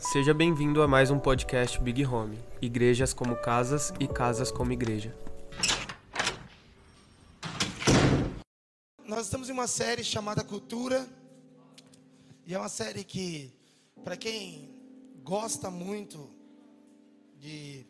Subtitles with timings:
[0.00, 2.42] Seja bem-vindo a mais um podcast Big Home.
[2.62, 5.14] Igrejas como casas e casas como igreja.
[9.06, 11.06] Nós estamos em uma série chamada Cultura.
[12.46, 13.52] E é uma série que,
[14.02, 14.70] para quem
[15.22, 16.30] gosta muito
[17.38, 17.84] de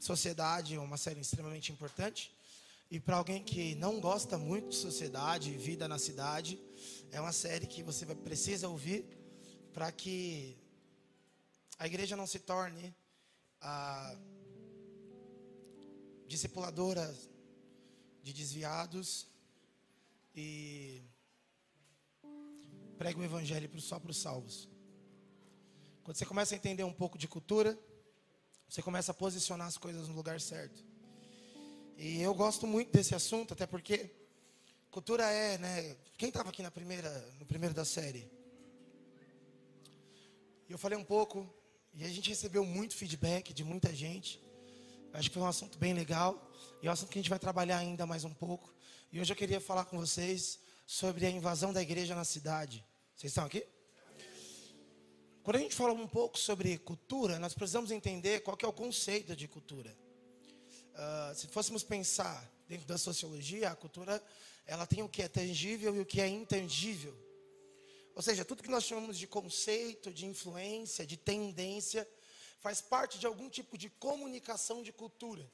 [0.00, 2.34] sociedade, é uma série extremamente importante.
[2.90, 6.60] E para alguém que não gosta muito de sociedade, vida na cidade,
[7.12, 9.06] é uma série que você precisa ouvir
[9.72, 10.58] para que
[11.78, 12.94] a igreja não se torne
[13.60, 14.16] a
[16.26, 17.14] discipuladora
[18.22, 19.28] de desviados
[20.34, 21.02] e
[22.96, 24.68] pregue o evangelho só para os salvos.
[26.02, 27.78] Quando você começa a entender um pouco de cultura,
[28.68, 30.84] você começa a posicionar as coisas no lugar certo.
[31.96, 34.10] E eu gosto muito desse assunto, até porque
[34.90, 35.96] cultura é, né?
[36.16, 38.30] Quem estava aqui na primeira, no primeiro da série?
[40.68, 41.48] E eu falei um pouco,
[41.96, 44.42] e a gente recebeu muito feedback de muita gente.
[45.12, 46.50] Acho que foi um assunto bem legal.
[46.82, 48.74] E é um assunto que a gente vai trabalhar ainda mais um pouco.
[49.12, 52.84] E hoje eu queria falar com vocês sobre a invasão da igreja na cidade.
[53.14, 53.64] Vocês estão aqui?
[55.44, 59.36] Quando a gente fala um pouco sobre cultura, nós precisamos entender qual é o conceito
[59.36, 59.96] de cultura.
[60.96, 64.20] Ah, se fôssemos pensar dentro da sociologia, a cultura
[64.66, 67.16] ela tem o que é tangível e o que é intangível.
[68.14, 72.08] Ou seja, tudo que nós chamamos de conceito, de influência, de tendência,
[72.60, 75.50] faz parte de algum tipo de comunicação de cultura.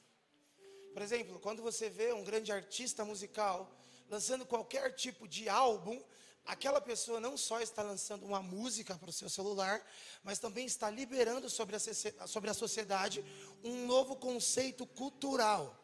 [0.93, 3.71] Por exemplo, quando você vê um grande artista musical
[4.09, 6.01] lançando qualquer tipo de álbum,
[6.45, 9.81] aquela pessoa não só está lançando uma música para o seu celular,
[10.23, 13.25] mas também está liberando sobre a, sobre a sociedade
[13.63, 15.77] um novo conceito cultural.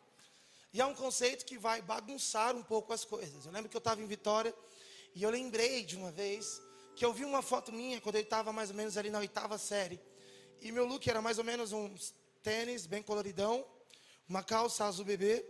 [0.73, 3.45] E é um conceito que vai bagunçar um pouco as coisas.
[3.45, 4.53] Eu lembro que eu estava em Vitória
[5.15, 6.61] e eu lembrei de uma vez
[6.97, 9.55] que eu vi uma foto minha quando eu estava mais ou menos ali na oitava
[9.59, 10.01] série.
[10.59, 11.93] E meu look era mais ou menos um
[12.41, 13.63] tênis bem coloridão,
[14.27, 15.45] uma calça azul bebê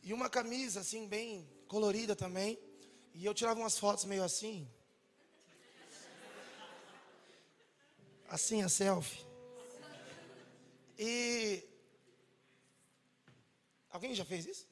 [0.00, 2.56] e uma camisa assim bem colorida também.
[3.14, 4.70] E eu tirava umas fotos meio assim.
[8.28, 9.26] Assim a selfie.
[10.96, 11.64] E
[13.90, 14.68] alguém já fez isso?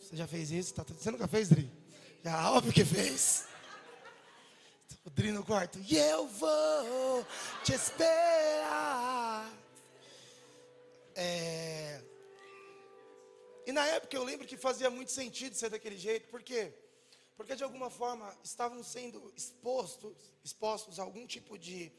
[0.00, 0.74] Você já fez isso?
[0.74, 1.77] Tá- Você nunca fez, Dri?
[2.24, 3.46] Já, óbvio que fez.
[5.04, 5.78] O Dri no quarto.
[5.78, 7.26] E eu vou
[7.64, 9.50] te esperar.
[11.14, 12.02] É...
[13.66, 16.28] E na época eu lembro que fazia muito sentido ser daquele jeito.
[16.28, 16.72] Por quê?
[17.36, 20.12] Porque de alguma forma estavam sendo expostos,
[20.44, 21.92] expostos a algum tipo de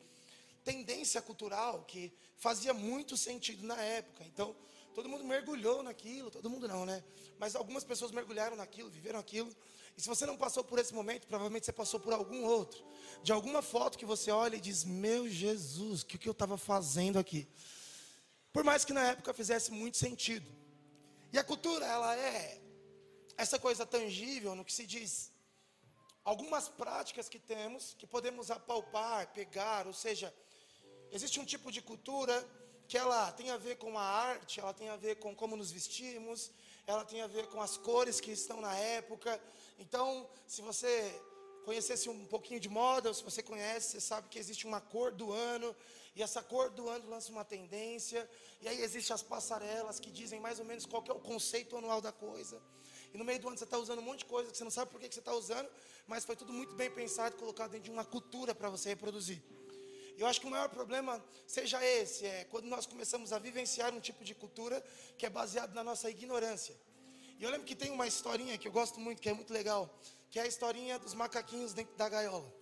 [0.65, 4.25] tendência cultural que fazia muito sentido na época.
[4.25, 4.55] Então,
[4.93, 7.01] todo mundo mergulhou naquilo, todo mundo não, né?
[7.37, 9.55] Mas algumas pessoas mergulharam naquilo, viveram aquilo.
[9.99, 12.81] E se você não passou por esse momento, provavelmente você passou por algum outro.
[13.21, 16.57] De alguma foto que você olha e diz: Meu Jesus, o que, que eu estava
[16.57, 17.45] fazendo aqui?
[18.53, 20.49] Por mais que na época fizesse muito sentido.
[21.33, 22.61] E a cultura, ela é
[23.35, 25.33] essa coisa tangível no que se diz
[26.23, 30.33] algumas práticas que temos que podemos apalpar, pegar, ou seja,
[31.11, 32.47] existe um tipo de cultura
[32.87, 35.71] que ela tem a ver com a arte, ela tem a ver com como nos
[35.71, 36.51] vestimos,
[36.87, 39.39] ela tem a ver com as cores que estão na época.
[39.79, 40.91] Então, se você
[41.63, 45.11] conhecesse um pouquinho de moda, ou se você conhece, você sabe que existe uma cor
[45.11, 45.73] do ano,
[46.15, 48.29] e essa cor do ano lança uma tendência,
[48.61, 52.01] e aí existem as passarelas que dizem mais ou menos qual é o conceito anual
[52.01, 52.61] da coisa.
[53.13, 54.71] E no meio do ano você está usando um monte de coisa que você não
[54.71, 55.69] sabe por que você está usando,
[56.07, 59.41] mas foi tudo muito bem pensado colocado dentro de uma cultura para você reproduzir.
[60.17, 64.01] Eu acho que o maior problema seja esse, é quando nós começamos a vivenciar um
[64.01, 64.83] tipo de cultura
[65.17, 66.75] que é baseado na nossa ignorância.
[67.39, 69.89] E eu lembro que tem uma historinha que eu gosto muito, que é muito legal,
[70.29, 72.53] que é a historinha dos macaquinhos dentro da gaiola.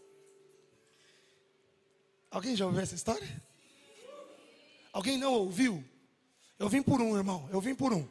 [2.29, 3.27] Alguém já ouviu essa história?
[4.93, 5.83] Alguém não ouviu?
[6.59, 8.07] Eu vim por um, irmão, eu vim por um.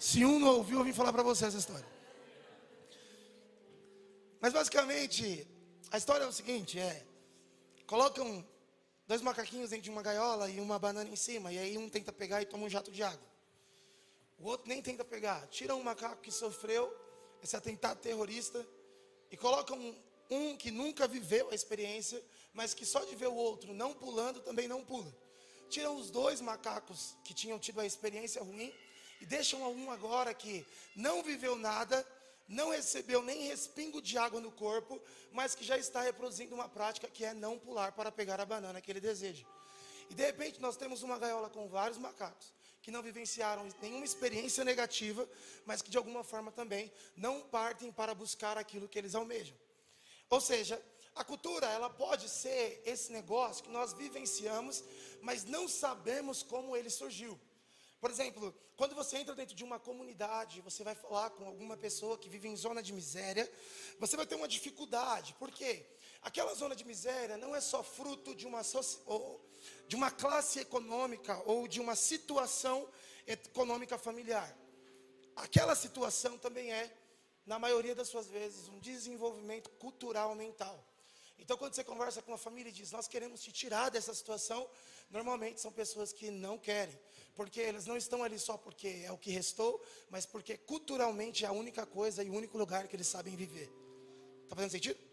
[0.00, 1.86] Se um não ouviu, eu vim falar para você essa história.
[4.40, 5.46] Mas basicamente,
[5.92, 7.06] a história é o seguinte, é
[7.86, 8.44] colocam
[9.06, 12.12] dois macaquinhos dentro de uma gaiola e uma banana em cima, e aí um tenta
[12.12, 13.30] pegar e toma um jato de água.
[14.40, 15.46] O outro nem tenta pegar.
[15.48, 16.90] Tiram um macaco que sofreu
[17.42, 18.66] esse atentado terrorista
[19.30, 22.22] e colocam um, um que nunca viveu a experiência,
[22.54, 25.14] mas que só de ver o outro não pulando também não pula.
[25.68, 28.72] Tiram os dois macacos que tinham tido a experiência ruim
[29.20, 30.66] e deixam um agora que
[30.96, 32.04] não viveu nada,
[32.48, 35.00] não recebeu nem respingo de água no corpo,
[35.32, 38.80] mas que já está reproduzindo uma prática que é não pular para pegar a banana
[38.80, 39.44] que ele deseja.
[40.08, 44.64] E de repente nós temos uma gaiola com vários macacos que não vivenciaram nenhuma experiência
[44.64, 45.28] negativa,
[45.64, 49.56] mas que de alguma forma também não partem para buscar aquilo que eles almejam.
[50.28, 50.80] Ou seja,
[51.14, 54.82] A cultura, ela pode ser esse negócio que nós vivenciamos,
[55.20, 57.38] mas não sabemos como ele surgiu.
[58.00, 62.16] Por exemplo, quando você entra dentro de uma comunidade, você vai falar com alguma pessoa
[62.16, 63.50] que vive em zona de miséria,
[63.98, 65.34] você vai ter uma dificuldade.
[65.34, 65.84] Por quê?
[66.22, 68.62] Aquela zona de miséria não é só fruto de uma,
[69.88, 72.88] de uma classe econômica ou de uma situação
[73.26, 74.56] econômica familiar.
[75.36, 76.94] Aquela situação também é,
[77.46, 80.86] na maioria das suas vezes, um desenvolvimento cultural mental.
[81.38, 84.68] Então, quando você conversa com uma família e diz, nós queremos te tirar dessa situação,
[85.08, 86.98] normalmente são pessoas que não querem
[87.40, 91.48] porque eles não estão ali só porque é o que restou, mas porque culturalmente é
[91.48, 93.72] a única coisa e o único lugar que eles sabem viver.
[94.42, 95.09] Está fazendo sentido?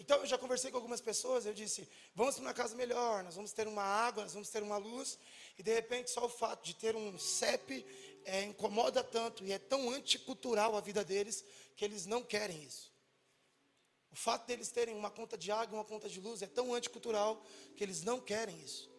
[0.00, 3.34] Então eu já conversei com algumas pessoas, eu disse, vamos para uma casa melhor, nós
[3.34, 5.18] vamos ter uma água, nós vamos ter uma luz,
[5.58, 7.84] e de repente só o fato de ter um CEP
[8.24, 11.44] é, incomoda tanto e é tão anticultural a vida deles
[11.76, 12.90] que eles não querem isso.
[14.10, 17.44] O fato deles terem uma conta de água uma conta de luz é tão anticultural
[17.76, 18.90] que eles não querem isso.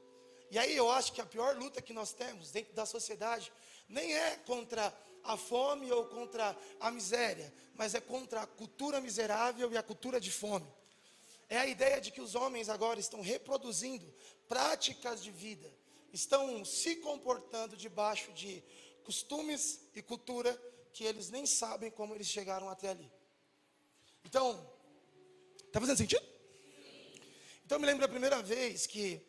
[0.51, 3.51] E aí eu acho que a pior luta que nós temos dentro da sociedade
[3.89, 9.71] nem é contra a fome ou contra a miséria, mas é contra a cultura miserável
[9.71, 10.71] e a cultura de fome.
[11.51, 14.07] É a ideia de que os homens agora estão reproduzindo
[14.47, 15.69] práticas de vida,
[16.13, 18.63] estão se comportando debaixo de
[19.03, 20.53] costumes e cultura
[20.93, 23.11] que eles nem sabem como eles chegaram até ali.
[24.23, 24.65] Então,
[25.67, 26.25] está fazendo sentido?
[27.65, 29.21] Então eu me lembro a primeira vez que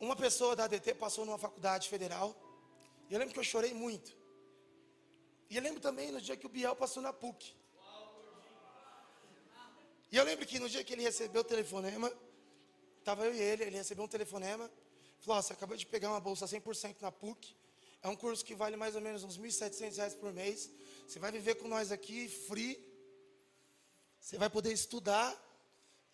[0.00, 2.34] uma pessoa da ADT passou numa faculdade federal.
[3.10, 4.16] E eu lembro que eu chorei muito.
[5.50, 7.59] E eu lembro também no dia que o Biel passou na PUC.
[10.10, 12.12] E eu lembro que no dia que ele recebeu o telefonema,
[12.98, 14.70] estava eu e ele, ele recebeu um telefonema,
[15.20, 17.54] falou: você acabou de pegar uma bolsa 100% na PUC,
[18.02, 20.70] é um curso que vale mais ou menos uns 1.700 reais por mês,
[21.06, 22.82] você vai viver com nós aqui, free,
[24.20, 25.28] você vai poder estudar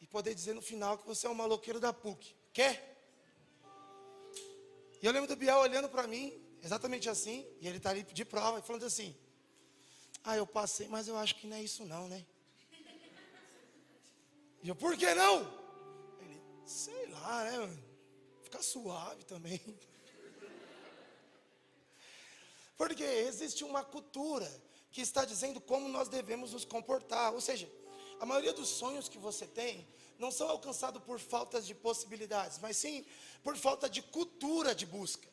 [0.00, 2.37] e poder dizer no final que você é um maloqueiro da PUC.
[2.52, 2.94] Quer?
[5.00, 6.32] E eu lembro do Biel olhando para mim,
[6.62, 9.16] exatamente assim, e ele está ali de prova, falando assim:
[10.22, 12.26] Ah, eu passei, mas eu acho que não é isso não, né?
[14.67, 15.49] E eu, por que não?
[16.21, 17.85] Ele, sei lá, né, mano?
[18.43, 19.63] Fica suave também.
[22.77, 24.51] Porque existe uma cultura
[24.91, 27.33] que está dizendo como nós devemos nos comportar.
[27.33, 27.71] Ou seja,
[28.19, 29.87] a maioria dos sonhos que você tem
[30.19, 33.07] não são alcançados por falta de possibilidades, mas sim
[33.45, 35.29] por falta de cultura de busca.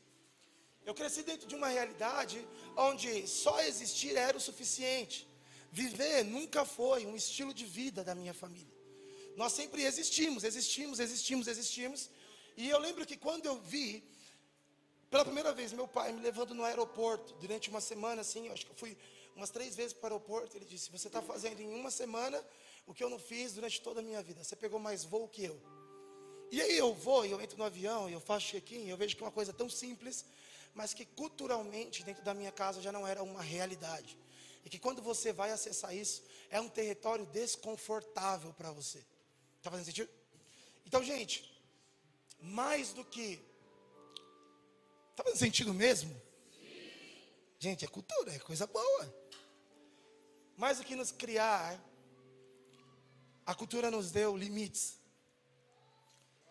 [0.85, 2.47] Eu cresci dentro de uma realidade
[2.77, 5.27] onde só existir era o suficiente.
[5.71, 8.72] Viver nunca foi um estilo de vida da minha família.
[9.35, 12.09] Nós sempre existimos, existimos, existimos, existimos.
[12.55, 14.03] E eu lembro que quando eu vi,
[15.09, 18.71] pela primeira vez, meu pai me levando no aeroporto, durante uma semana, assim, acho que
[18.71, 18.97] eu fui
[19.35, 22.43] umas três vezes para o aeroporto, ele disse: Você está fazendo em uma semana
[22.85, 24.43] o que eu não fiz durante toda a minha vida.
[24.43, 25.59] Você pegou mais voo que eu.
[26.51, 29.15] E aí eu vou, e eu entro no avião, e eu faço check-in, eu vejo
[29.15, 30.23] que é uma coisa tão simples,
[30.75, 34.17] mas que culturalmente dentro da minha casa já não era uma realidade.
[34.63, 39.03] E que quando você vai acessar isso, é um território desconfortável para você.
[39.63, 40.09] Está fazendo sentido?
[40.85, 41.49] Então, gente,
[42.41, 43.41] mais do que.
[45.11, 46.13] Está fazendo sentido mesmo?
[46.51, 47.55] Sim.
[47.59, 49.05] Gente, é cultura, é coisa boa.
[50.57, 51.81] Mais do que nos criar
[53.45, 54.99] a cultura nos deu limites,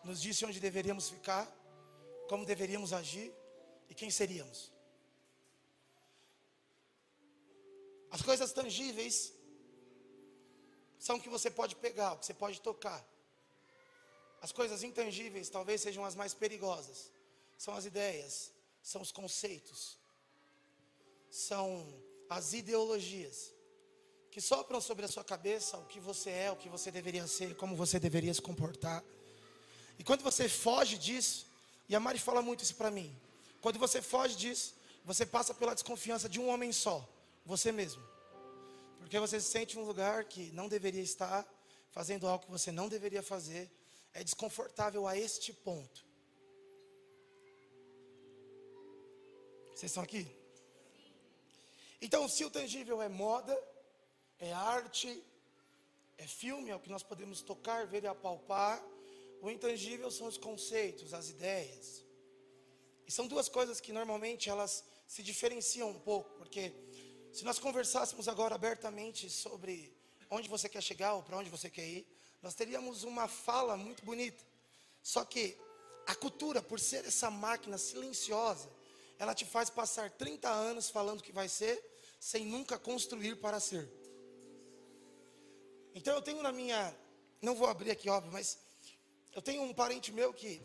[0.03, 1.45] nos disse onde deveríamos ficar,
[2.27, 3.31] como deveríamos agir
[3.89, 4.71] e quem seríamos.
[8.09, 9.32] As coisas tangíveis
[11.05, 13.05] são o que você pode pegar, o que você pode tocar.
[14.41, 17.11] As coisas intangíveis talvez sejam as mais perigosas.
[17.57, 19.97] São as ideias, são os conceitos,
[21.29, 21.67] são
[22.29, 23.51] as ideologias
[24.31, 27.53] que sopram sobre a sua cabeça o que você é, o que você deveria ser,
[27.57, 29.03] como você deveria se comportar.
[29.99, 31.45] E quando você foge disso,
[31.89, 33.13] e a Mari fala muito isso para mim,
[33.59, 37.05] quando você foge disso, você passa pela desconfiança de um homem só,
[37.45, 38.12] você mesmo.
[39.13, 41.47] Porque você se sente em um lugar que não deveria estar,
[41.91, 43.69] fazendo algo que você não deveria fazer,
[44.11, 46.03] é desconfortável a este ponto.
[49.67, 50.25] Vocês estão aqui?
[52.01, 53.55] Então, se o tangível é moda,
[54.39, 55.23] é arte,
[56.17, 58.83] é filme, é o que nós podemos tocar, ver e apalpar.
[59.43, 62.03] O intangível são os conceitos, as ideias.
[63.05, 66.73] E são duas coisas que normalmente elas se diferenciam um pouco, porque
[67.33, 69.91] se nós conversássemos agora abertamente sobre
[70.29, 72.07] onde você quer chegar ou para onde você quer ir,
[72.43, 74.43] nós teríamos uma fala muito bonita.
[75.01, 75.57] Só que
[76.05, 78.69] a cultura, por ser essa máquina silenciosa,
[79.17, 81.83] ela te faz passar 30 anos falando que vai ser,
[82.19, 83.89] sem nunca construir para ser.
[85.95, 86.95] Então eu tenho na minha,
[87.41, 88.59] não vou abrir aqui, óbvio, mas
[89.33, 90.61] eu tenho um parente meu que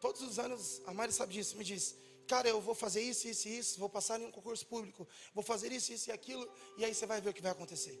[0.00, 1.96] todos os anos, a Mari sabe disso, me diz,
[2.32, 5.02] cara, eu vou fazer isso, isso e isso, vou passar em um concurso público,
[5.34, 7.96] vou fazer isso, isso e aquilo, e aí você vai ver o que vai acontecer.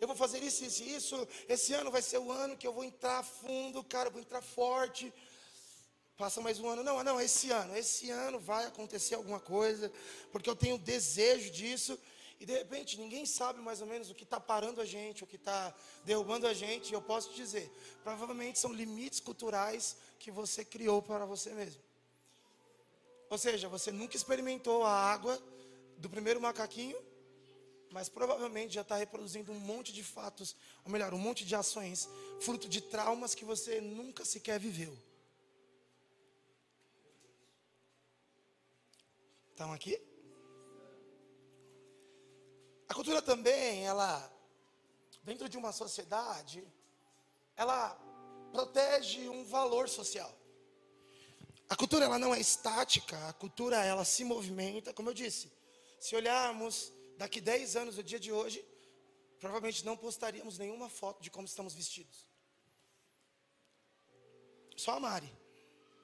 [0.00, 2.72] Eu vou fazer isso, isso e isso, esse ano vai ser o ano que eu
[2.72, 5.12] vou entrar fundo, cara, vou entrar forte.
[6.16, 9.92] Passa mais um ano, não, não, esse ano, esse ano vai acontecer alguma coisa,
[10.32, 11.98] porque eu tenho desejo disso,
[12.40, 15.26] e de repente ninguém sabe mais ou menos o que está parando a gente, o
[15.26, 16.90] que está derrubando a gente.
[16.90, 17.70] E eu posso te dizer,
[18.02, 21.87] provavelmente são limites culturais que você criou para você mesmo.
[23.30, 25.40] Ou seja, você nunca experimentou a água
[25.96, 26.98] do primeiro macaquinho,
[27.90, 32.08] mas provavelmente já está reproduzindo um monte de fatos, ou melhor, um monte de ações,
[32.40, 34.96] fruto de traumas que você nunca sequer viveu.
[39.50, 40.00] Estão aqui?
[42.88, 44.32] A cultura também, ela,
[45.22, 46.66] dentro de uma sociedade,
[47.56, 47.98] ela
[48.52, 50.37] protege um valor social.
[51.68, 55.52] A cultura ela não é estática, a cultura ela se movimenta, como eu disse.
[56.00, 58.64] Se olharmos daqui 10 anos do dia de hoje,
[59.38, 62.26] provavelmente não postaríamos nenhuma foto de como estamos vestidos.
[64.76, 65.30] Só a Mari,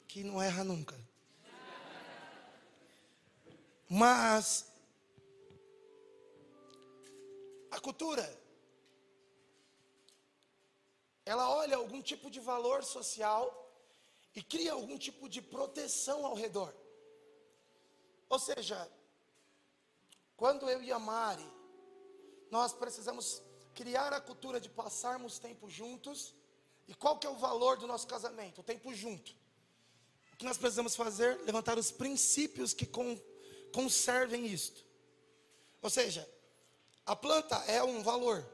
[0.06, 1.00] que não erra nunca.
[3.88, 4.66] Mas
[7.70, 8.26] a cultura,
[11.24, 13.63] ela olha algum tipo de valor social
[14.34, 16.74] e cria algum tipo de proteção ao redor.
[18.28, 18.90] Ou seja,
[20.36, 21.48] quando eu e a Mari,
[22.50, 23.42] nós precisamos
[23.74, 26.34] criar a cultura de passarmos tempo juntos.
[26.86, 28.60] E qual que é o valor do nosso casamento?
[28.60, 29.34] O tempo junto.
[30.32, 31.40] O que nós precisamos fazer?
[31.42, 33.18] Levantar os princípios que con
[33.72, 34.84] conservem isto.
[35.82, 36.28] Ou seja,
[37.04, 38.44] a planta é um valor.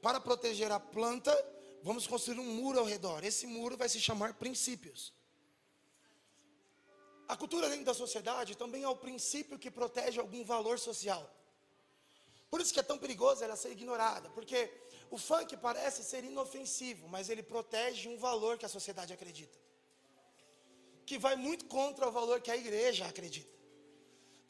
[0.00, 1.32] Para proteger a planta,
[1.82, 3.24] vamos construir um muro ao redor.
[3.24, 5.12] Esse muro vai se chamar princípios.
[7.28, 11.30] A cultura dentro da sociedade também é o princípio que protege algum valor social.
[12.50, 14.70] Por isso que é tão perigoso ela ser ignorada, porque
[15.10, 19.58] o funk parece ser inofensivo, mas ele protege um valor que a sociedade acredita.
[21.06, 23.61] Que vai muito contra o valor que a igreja acredita.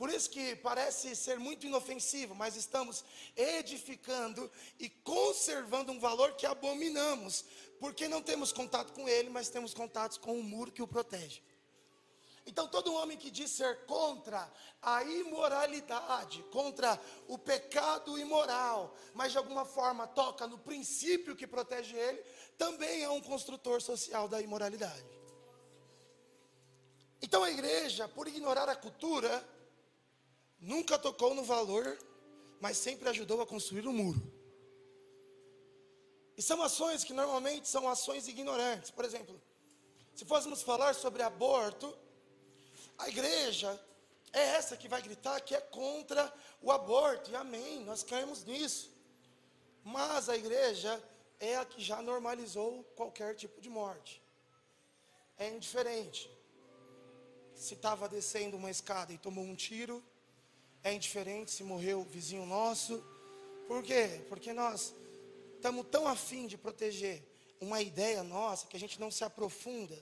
[0.03, 3.05] Por isso que parece ser muito inofensivo, mas estamos
[3.37, 7.45] edificando e conservando um valor que abominamos,
[7.79, 11.41] porque não temos contato com ele, mas temos contato com o muro que o protege.
[12.45, 19.39] Então, todo homem que diz ser contra a imoralidade, contra o pecado imoral, mas de
[19.39, 22.19] alguma forma toca no princípio que protege ele,
[22.59, 25.07] também é um construtor social da imoralidade.
[27.23, 29.62] Então, a igreja, por ignorar a cultura,
[30.63, 31.99] nunca tocou no valor,
[32.61, 34.23] mas sempre ajudou a construir o um muro.
[36.37, 38.91] E são ações que normalmente são ações ignorantes.
[38.91, 39.39] Por exemplo,
[40.15, 41.95] se fôssemos falar sobre aborto,
[42.97, 43.79] a igreja
[44.33, 48.91] é essa que vai gritar que é contra o aborto, e amém, nós cremos nisso.
[49.85, 51.03] Mas a igreja
[51.41, 54.23] é a que já normalizou qualquer tipo de morte.
[55.37, 56.31] É indiferente.
[57.53, 60.03] Se estava descendo uma escada e tomou um tiro,
[60.83, 63.03] é indiferente se morreu o vizinho nosso.
[63.67, 64.25] Por quê?
[64.29, 64.95] Porque nós
[65.55, 67.23] estamos tão afim de proteger
[67.61, 69.97] uma ideia nossa que a gente não se aprofunda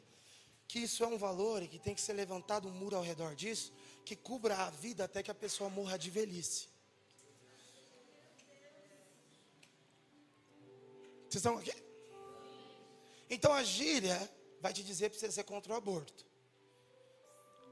[0.66, 3.34] que isso é um valor e que tem que ser levantado um muro ao redor
[3.34, 3.72] disso
[4.04, 6.68] que cubra a vida até que a pessoa morra de velhice.
[11.28, 11.72] Vocês estão aqui?
[13.28, 14.18] Então a gíria
[14.60, 16.29] vai te dizer para você ser contra o aborto.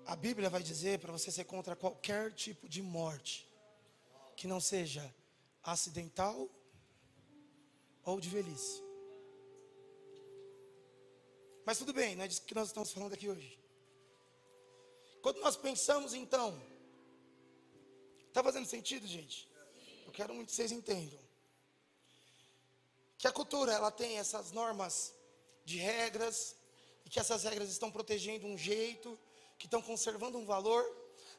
[0.08, 3.46] A Bíblia vai dizer para você ser contra qualquer tipo de morte
[4.34, 5.14] que não seja
[5.62, 6.48] acidental
[8.02, 8.82] ou de velhice.
[11.66, 13.60] Mas tudo bem, não é disso que nós estamos falando aqui hoje.
[15.20, 16.58] Quando nós pensamos então,
[18.28, 19.46] está fazendo sentido, gente?
[20.06, 21.20] Eu quero muito que vocês entendam.
[23.18, 25.12] Que a cultura ela tem essas normas
[25.66, 26.56] de regras
[27.04, 29.18] e que essas regras estão protegendo um jeito
[29.58, 30.84] que estão conservando um valor.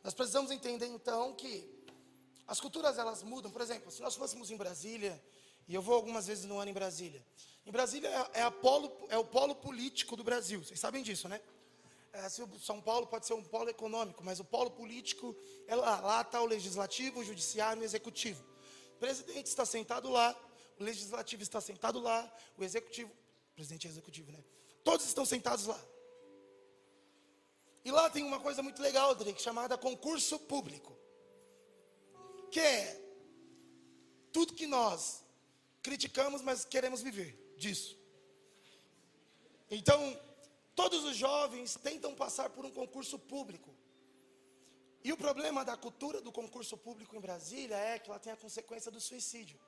[0.03, 1.67] Nós precisamos entender então que
[2.47, 3.51] as culturas elas mudam.
[3.51, 5.21] Por exemplo, se nós fôssemos em Brasília,
[5.67, 7.23] e eu vou algumas vezes no ano em Brasília.
[7.65, 11.39] Em Brasília é, é, polo, é o polo político do Brasil, vocês sabem disso, né?
[12.11, 15.35] É, São Paulo pode ser um polo econômico, mas o polo político,
[15.67, 18.43] é lá, lá está o legislativo, o judiciário e o executivo.
[18.95, 20.35] O presidente está sentado lá,
[20.79, 23.11] o legislativo está sentado lá, o executivo,
[23.53, 24.43] presidente é executivo, né?
[24.83, 25.79] Todos estão sentados lá.
[27.83, 30.95] E lá tem uma coisa muito legal, Drake, chamada concurso público.
[32.51, 33.01] Que é
[34.31, 35.23] tudo que nós
[35.81, 37.97] criticamos, mas queremos viver disso.
[39.69, 40.19] Então,
[40.75, 43.73] todos os jovens tentam passar por um concurso público.
[45.03, 48.37] E o problema da cultura do concurso público em Brasília é que ela tem a
[48.37, 49.59] consequência do suicídio.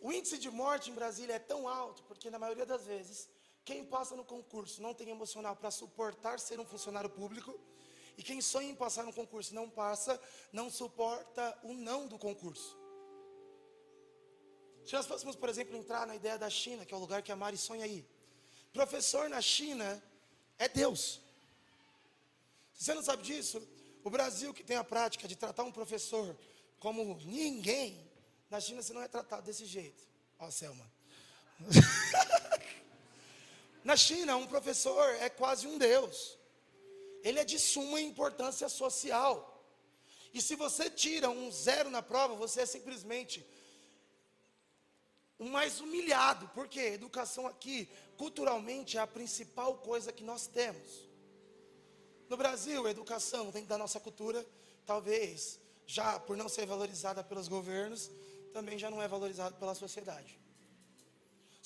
[0.00, 3.28] O índice de morte em Brasília é tão alto porque, na maioria das vezes,
[3.66, 7.58] quem passa no concurso não tem emocional para suportar ser um funcionário público,
[8.16, 10.18] e quem sonha em passar no concurso não passa,
[10.52, 12.78] não suporta o não do concurso.
[14.86, 17.32] Se nós fôssemos, por exemplo, entrar na ideia da China, que é o lugar que
[17.32, 18.06] a Mari sonha aí.
[18.72, 20.00] Professor na China
[20.58, 21.20] é Deus.
[22.72, 23.60] Se você não sabe disso,
[24.04, 26.38] o Brasil que tem a prática de tratar um professor
[26.78, 28.08] como ninguém,
[28.48, 30.06] na China você não é tratado desse jeito.
[30.38, 30.88] Ó, Selma.
[33.86, 36.36] na China, um professor é quase um Deus.
[37.22, 39.64] Ele é de suma importância social.
[40.34, 43.46] E se você tira um zero na prova, você é simplesmente
[45.38, 46.48] o mais humilhado.
[46.48, 51.08] Porque educação aqui, culturalmente, é a principal coisa que nós temos.
[52.28, 54.44] No Brasil, a educação dentro da nossa cultura,
[54.84, 58.10] talvez, já por não ser valorizada pelos governos,
[58.52, 60.40] também já não é valorizada pela sociedade.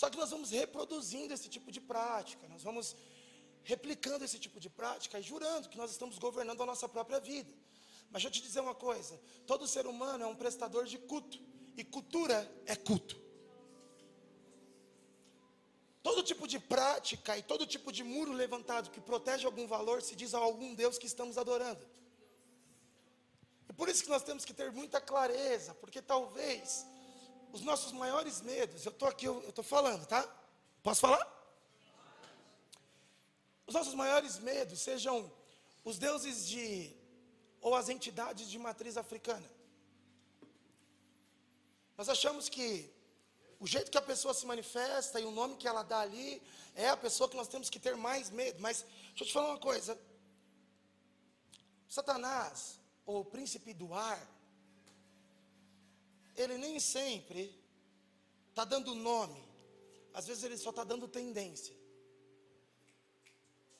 [0.00, 2.96] Só que nós vamos reproduzindo esse tipo de prática, nós vamos
[3.62, 7.52] replicando esse tipo de prática e jurando que nós estamos governando a nossa própria vida.
[8.10, 11.38] Mas deixa eu te dizer uma coisa: todo ser humano é um prestador de culto,
[11.76, 13.20] e cultura é culto.
[16.02, 20.16] Todo tipo de prática e todo tipo de muro levantado que protege algum valor se
[20.16, 21.86] diz a algum Deus que estamos adorando.
[23.68, 26.86] E por isso que nós temos que ter muita clareza, porque talvez
[27.52, 30.26] os nossos maiores medos, eu estou aqui, eu estou falando, tá?
[30.82, 31.26] Posso falar?
[33.66, 35.30] Os nossos maiores medos sejam
[35.84, 36.94] os deuses de,
[37.60, 39.48] ou as entidades de matriz africana.
[41.96, 42.90] Nós achamos que
[43.58, 46.42] o jeito que a pessoa se manifesta e o nome que ela dá ali
[46.74, 48.60] é a pessoa que nós temos que ter mais medo.
[48.60, 50.00] Mas deixa eu te falar uma coisa.
[51.88, 54.26] Satanás, ou príncipe do ar,
[56.36, 57.58] ele nem sempre
[58.50, 59.42] está dando nome.
[60.12, 61.74] Às vezes ele só está dando tendência.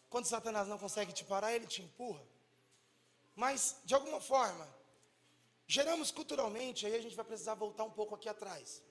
[0.09, 2.25] Quando Satanás não consegue te parar, ele te empurra.
[3.35, 4.67] Mas, de alguma forma,
[5.67, 8.83] geramos culturalmente, aí a gente vai precisar voltar um pouco aqui atrás.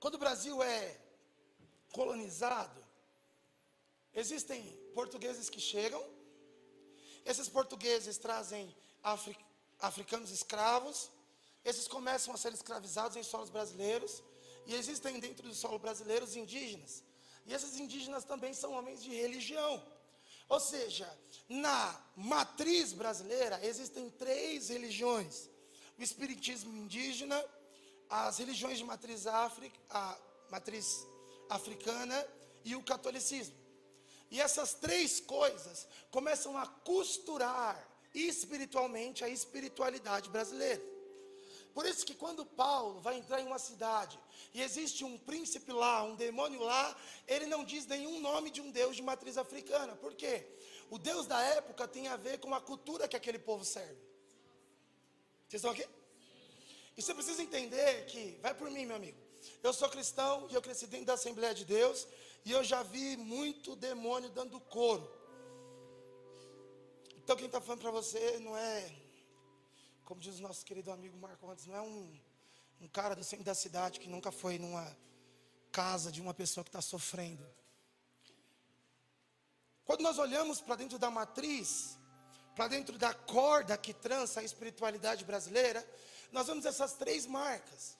[0.00, 1.00] Quando o Brasil é
[1.92, 2.84] colonizado,
[4.12, 4.60] existem
[4.92, 6.04] portugueses que chegam,
[7.24, 9.36] esses portugueses trazem afri
[9.78, 11.10] africanos escravos,
[11.64, 14.22] esses começam a ser escravizados em solos brasileiros,
[14.66, 17.02] e existem dentro do solo brasileiro os indígenas.
[17.46, 19.82] E esses indígenas também são homens de religião.
[20.48, 21.06] Ou seja,
[21.48, 25.48] na matriz brasileira existem três religiões:
[25.98, 27.42] o espiritismo indígena,
[28.08, 30.18] as religiões de matriz, África, a
[30.50, 31.06] matriz
[31.48, 32.26] africana
[32.64, 33.54] e o catolicismo.
[34.30, 40.93] E essas três coisas começam a costurar espiritualmente a espiritualidade brasileira.
[41.74, 44.18] Por isso que quando Paulo vai entrar em uma cidade
[44.54, 48.70] e existe um príncipe lá, um demônio lá, ele não diz nenhum nome de um
[48.70, 49.96] deus de matriz africana.
[49.96, 50.46] Por quê?
[50.88, 54.00] O deus da época tem a ver com a cultura que aquele povo serve.
[55.48, 55.84] Vocês estão aqui?
[56.96, 59.18] E você precisa entender que, vai por mim, meu amigo.
[59.60, 62.06] Eu sou cristão e eu cresci dentro da Assembleia de Deus
[62.44, 65.10] e eu já vi muito demônio dando couro.
[67.16, 68.94] Então quem está falando para você não é,
[70.04, 72.20] como diz o nosso querido amigo Marco antes, não é um,
[72.80, 74.96] um cara do centro da cidade que nunca foi numa
[75.72, 77.44] casa de uma pessoa que está sofrendo.
[79.84, 81.98] Quando nós olhamos para dentro da matriz,
[82.54, 85.86] para dentro da corda que trança a espiritualidade brasileira,
[86.30, 87.96] nós vemos essas três marcas.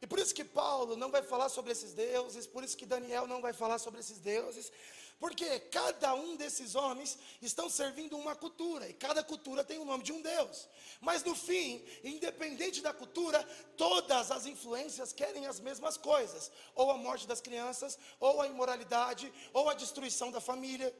[0.00, 3.26] E por isso que Paulo não vai falar sobre esses deuses, por isso que Daniel
[3.26, 4.72] não vai falar sobre esses deuses,
[5.18, 10.02] porque cada um desses homens estão servindo uma cultura, e cada cultura tem o nome
[10.02, 10.68] de um Deus.
[11.00, 13.42] Mas no fim, independente da cultura,
[13.76, 19.32] todas as influências querem as mesmas coisas: ou a morte das crianças, ou a imoralidade,
[19.52, 20.94] ou a destruição da família.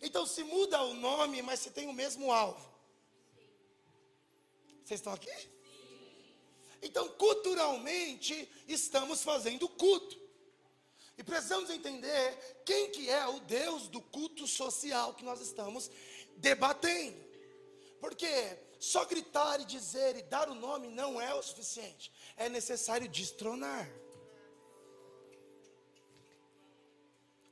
[0.00, 2.72] Então se muda o nome, mas se tem o mesmo alvo.
[4.84, 5.30] Vocês estão aqui?
[6.82, 10.20] Então, culturalmente, estamos fazendo culto.
[11.16, 15.90] E precisamos entender quem que é o Deus do culto social que nós estamos
[16.36, 17.22] debatendo.
[18.00, 22.12] Porque só gritar e dizer e dar o nome não é o suficiente.
[22.36, 23.88] É necessário destronar.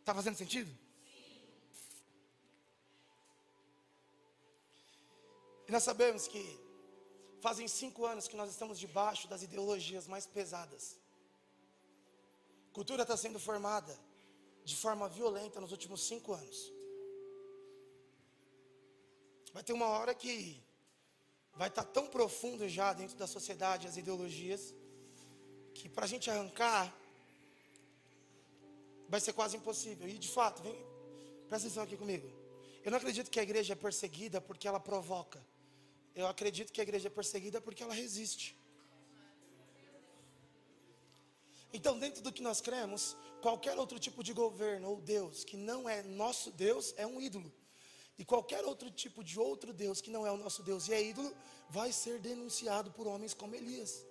[0.01, 0.77] Está fazendo sentido?
[5.69, 6.71] E nós sabemos que
[7.41, 11.00] Fazem cinco anos que nós estamos debaixo das ideologias mais pesadas.
[12.73, 13.99] Cultura está sendo formada
[14.65, 16.73] de forma violenta nos últimos cinco anos.
[19.53, 20.63] Vai ter uma hora que
[21.55, 24.75] vai estar tão profundo já dentro da sociedade, as ideologias,
[25.75, 26.95] que para a gente arrancar
[29.09, 30.09] vai ser quase impossível.
[30.09, 30.75] E de fato, vem,
[31.49, 32.31] presta atenção aqui comigo.
[32.85, 35.45] Eu não acredito que a igreja é perseguida porque ela provoca.
[36.15, 38.57] Eu acredito que a igreja é perseguida porque ela resiste.
[41.73, 45.89] Então, dentro do que nós cremos, qualquer outro tipo de governo ou Deus que não
[45.89, 47.53] é nosso Deus é um ídolo.
[48.19, 51.03] E qualquer outro tipo de outro Deus que não é o nosso Deus e é
[51.03, 51.35] ídolo,
[51.71, 54.05] vai ser denunciado por homens como Elias.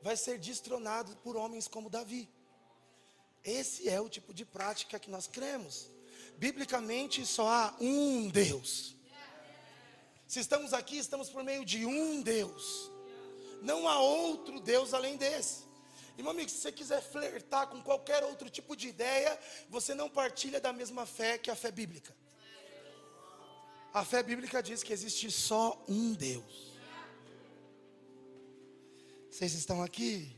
[0.00, 2.28] Vai ser destronado por homens como Davi.
[3.42, 5.88] Esse é o tipo de prática que nós cremos.
[6.36, 8.94] Biblicamente só há um Deus.
[10.28, 12.90] Se estamos aqui, estamos por meio de um Deus.
[13.60, 15.64] Não há outro Deus além desse.
[16.16, 20.08] E meu amigo, se você quiser flertar com qualquer outro tipo de ideia, você não
[20.10, 22.14] partilha da mesma fé que a fé bíblica.
[23.94, 26.72] A fé bíblica diz que existe só um Deus.
[29.30, 30.36] Vocês estão aqui?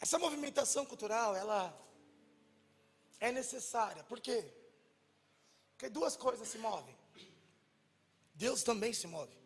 [0.00, 1.76] Essa movimentação cultural, ela
[3.20, 4.02] é necessária.
[4.04, 4.44] Por quê?
[5.72, 6.96] Porque duas coisas se movem.
[8.34, 9.43] Deus também se move.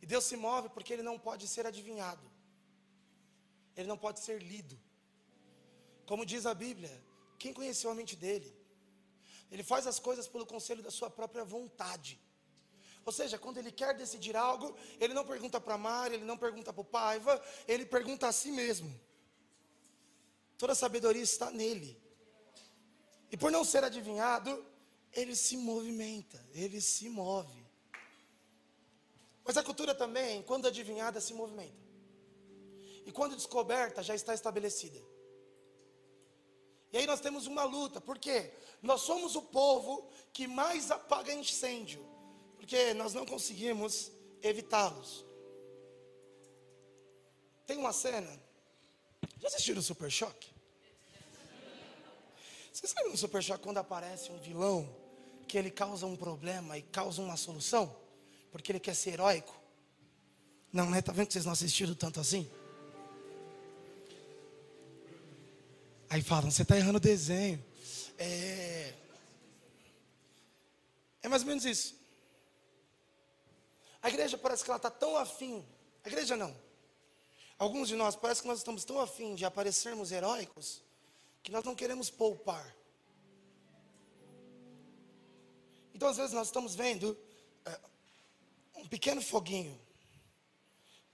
[0.00, 2.30] E Deus se move porque ele não pode ser adivinhado.
[3.76, 4.78] Ele não pode ser lido.
[6.06, 7.04] Como diz a Bíblia,
[7.38, 8.56] quem conheceu a mente dele?
[9.50, 12.20] Ele faz as coisas pelo conselho da sua própria vontade.
[13.04, 16.72] Ou seja, quando ele quer decidir algo, ele não pergunta para Mari, ele não pergunta
[16.72, 18.92] para o Paiva, ele pergunta a si mesmo.
[20.58, 22.00] Toda a sabedoria está nele.
[23.30, 24.64] E por não ser adivinhado,
[25.12, 27.67] ele se movimenta, ele se move.
[29.48, 31.88] Mas a cultura também, quando adivinhada, se movimenta.
[33.04, 35.00] E quando descoberta, já está estabelecida.
[36.92, 42.08] E aí nós temos uma luta, porque nós somos o povo que mais apaga incêndio
[42.68, 45.24] porque nós não conseguimos evitá-los.
[47.66, 48.28] Tem uma cena.
[49.40, 50.50] Já assistiram o Super Choque?
[52.70, 54.86] Vocês sabem no Super Choque quando aparece um vilão
[55.46, 58.07] que ele causa um problema e causa uma solução?
[58.50, 59.54] Porque ele quer ser heróico?
[60.72, 61.00] Não, né?
[61.00, 62.50] Tá vendo que vocês não assistiram tanto assim?
[66.10, 67.62] Aí falam, você está errando o desenho.
[68.18, 68.94] É...
[71.22, 71.96] é mais ou menos isso.
[74.02, 75.64] A igreja parece que ela está tão afim.
[76.04, 76.56] A igreja não.
[77.58, 80.82] Alguns de nós parece que nós estamos tão afim de aparecermos heróicos
[81.42, 82.74] que nós não queremos poupar.
[85.92, 87.18] Então às vezes nós estamos vendo
[87.66, 87.80] é,
[88.78, 89.78] um pequeno foguinho.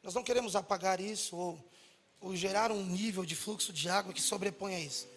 [0.02, 1.72] Nós não queremos apagar isso ou,
[2.20, 5.08] ou gerar um nível de fluxo de água que sobreponha isso.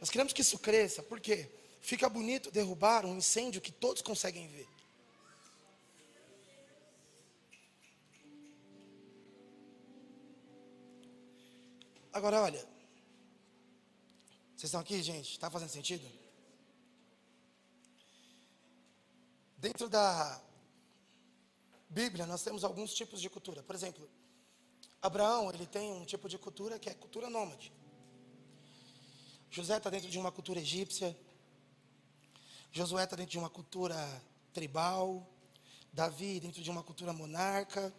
[0.00, 1.48] Nós queremos que isso cresça, porque
[1.80, 4.68] fica bonito derrubar um incêndio que todos conseguem ver.
[12.12, 12.58] Agora, olha.
[14.56, 15.30] Vocês estão aqui, gente?
[15.30, 16.06] Está fazendo sentido?
[19.56, 20.40] Dentro da
[21.92, 23.62] Bíblia, nós temos alguns tipos de cultura.
[23.62, 24.08] Por exemplo,
[25.02, 27.70] Abraão, ele tem um tipo de cultura que é cultura nômade.
[29.50, 31.14] José está dentro de uma cultura egípcia.
[32.70, 33.94] Josué está dentro de uma cultura
[34.54, 35.28] tribal.
[35.92, 37.92] Davi dentro de uma cultura monarca.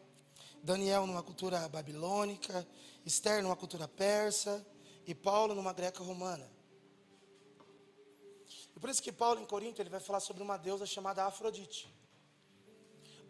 [0.64, 2.68] Daniel numa cultura babilônica.
[3.06, 4.66] Esther numa cultura persa
[5.06, 6.50] e Paulo numa greca romana.
[8.76, 11.94] E por isso que Paulo em Corinto ele vai falar sobre uma deusa chamada Afrodite.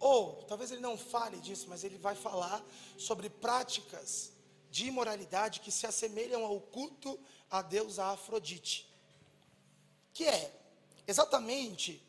[0.04, 2.62] Ou talvez ele não fale disso, mas ele vai falar
[2.98, 4.34] sobre práticas
[4.70, 7.18] de imoralidade que se assemelham ao culto
[7.50, 8.94] à deusa Afrodite.
[10.14, 10.62] Que é
[11.08, 12.04] exatamente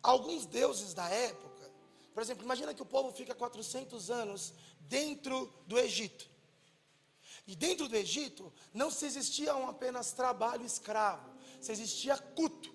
[0.00, 1.68] alguns deuses da época.
[2.14, 6.30] Por exemplo, imagina que o povo fica 400 anos dentro do Egito.
[7.48, 11.28] E dentro do Egito não se existia apenas trabalho escravo,
[11.60, 12.72] se existia culto.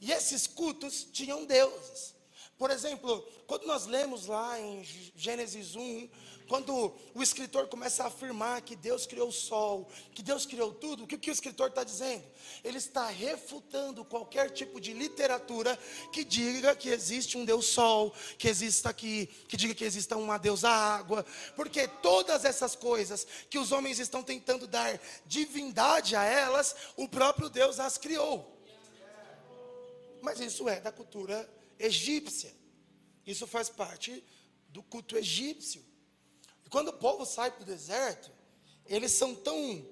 [0.00, 2.13] E esses cultos tinham deuses.
[2.56, 4.84] Por exemplo, quando nós lemos lá em
[5.16, 6.08] Gênesis 1,
[6.46, 11.04] quando o escritor começa a afirmar que Deus criou o sol, que Deus criou tudo,
[11.04, 12.24] o que, que o escritor está dizendo?
[12.62, 15.76] Ele está refutando qualquer tipo de literatura
[16.12, 20.38] que diga que existe um Deus sol, que exista aqui, que diga que exista uma
[20.38, 21.24] deusa água,
[21.56, 27.48] porque todas essas coisas que os homens estão tentando dar divindade a elas, o próprio
[27.48, 28.54] Deus as criou.
[30.20, 32.54] Mas isso é da cultura egípcia.
[33.26, 34.22] Isso faz parte
[34.68, 35.84] do culto egípcio.
[36.70, 38.32] quando o povo sai para o deserto,
[38.86, 39.86] eles são tão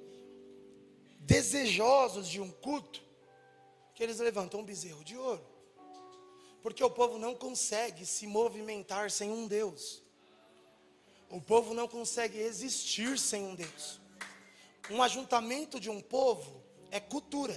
[1.20, 3.00] desejosos de um culto
[3.94, 5.44] que eles levantam um bezerro de ouro.
[6.60, 10.02] Porque o povo não consegue se movimentar sem um Deus.
[11.28, 14.00] O povo não consegue existir sem um Deus.
[14.90, 17.54] Um ajuntamento de um povo é cultura.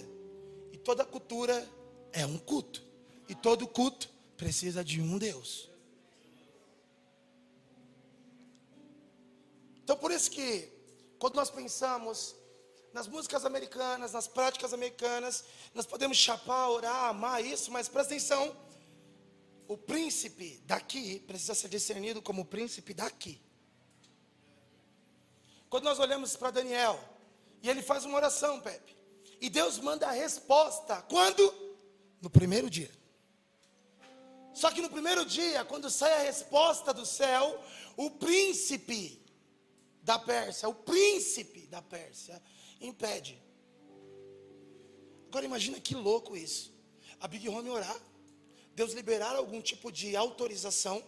[0.72, 1.68] E toda cultura
[2.14, 2.84] é um culto.
[3.28, 5.70] E todo culto precisa de um Deus.
[9.84, 10.70] Então por isso que
[11.20, 12.36] quando nós pensamos
[12.94, 15.44] nas músicas americanas, nas práticas americanas,
[15.74, 18.56] nós podemos chapar, orar, amar isso, mas presta atenção.
[19.68, 23.42] O príncipe daqui precisa ser discernido como o príncipe daqui.
[25.70, 26.98] Quando nós olhamos para Daniel,
[27.62, 28.96] e ele faz uma oração, Pepe,
[29.42, 31.54] e Deus manda a resposta, quando?
[32.22, 32.92] No primeiro dia.
[34.56, 37.62] Só que no primeiro dia, quando sai a resposta do céu,
[37.98, 39.22] o príncipe
[40.02, 42.42] da Pérsia, o príncipe da Pérsia,
[42.80, 43.38] impede.
[45.28, 46.74] Agora imagina que louco isso.
[47.20, 48.00] A Big Home orar,
[48.74, 51.04] Deus liberar algum tipo de autorização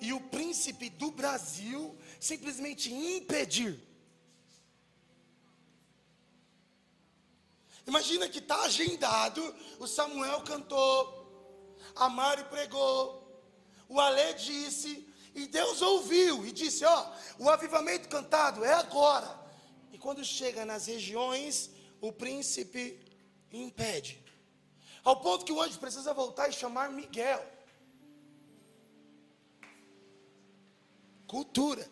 [0.00, 3.78] e o príncipe do Brasil simplesmente impedir.
[7.86, 11.25] Imagina que está agendado, o Samuel cantou,
[11.96, 13.26] a Mari pregou,
[13.88, 19.28] o Alê disse, e Deus ouviu e disse: Ó, o avivamento cantado é agora.
[19.92, 22.98] E quando chega nas regiões, o príncipe
[23.52, 24.24] impede.
[25.04, 27.44] Ao ponto que o anjo precisa voltar e chamar Miguel.
[31.26, 31.86] Cultura.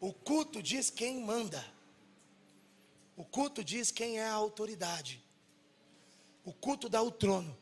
[0.00, 1.64] O culto diz quem manda.
[3.16, 5.22] O culto diz quem é a autoridade.
[6.44, 7.56] O culto dá o trono.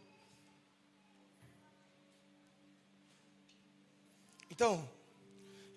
[4.54, 4.88] Então,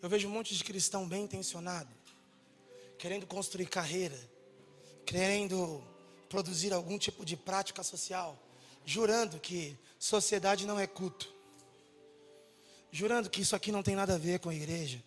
[0.04, 1.90] eu vejo um monte de cristão bem intencionado,
[3.00, 4.16] querendo construir carreira,
[5.04, 5.84] querendo
[6.30, 8.38] produzir algum tipo de prática social,
[8.86, 11.28] jurando que sociedade não é culto,
[12.92, 15.04] jurando que isso aqui não tem nada a ver com a igreja.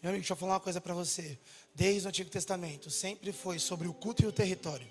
[0.00, 1.36] Meu amigo, deixa eu falar uma coisa para você.
[1.74, 4.86] Desde o Antigo Testamento, sempre foi sobre o culto e o território.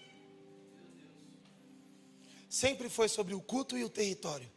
[2.49, 4.56] Sempre foi sobre o culto e o território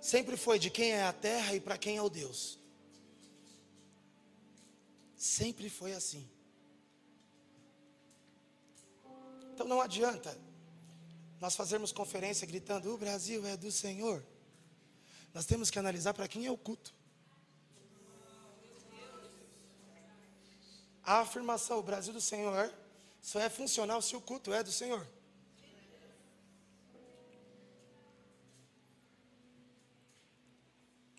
[0.00, 2.58] sempre foi de quem é a terra e para quem é o Deus.
[5.16, 6.28] Sempre foi assim.
[9.52, 10.36] Então não adianta
[11.38, 14.24] nós fazermos conferência gritando: o Brasil é do Senhor.
[15.34, 16.94] Nós temos que analisar para quem é o culto.
[21.02, 22.72] A afirmação, o Brasil do Senhor,
[23.20, 25.06] só é funcional se o culto é do Senhor.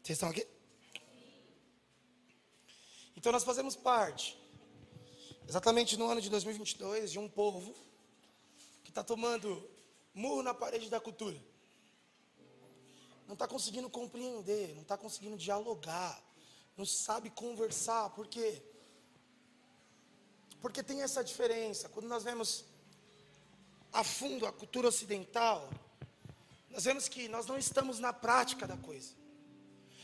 [0.04, 0.48] Vocês estão aqui?
[3.16, 4.36] Então nós fazemos parte,
[5.48, 7.76] exatamente no ano de 2022, de um povo
[8.84, 9.70] que está tomando
[10.12, 11.40] murro na parede da cultura.
[13.28, 16.20] Não está conseguindo compreender, não está conseguindo dialogar,
[16.76, 18.60] não sabe conversar, por quê?
[20.60, 21.90] Porque tem essa diferença.
[21.90, 22.66] Quando nós vemos
[23.94, 25.70] a fundo a cultura ocidental,
[26.72, 29.21] nós vemos que nós não estamos na prática da coisa.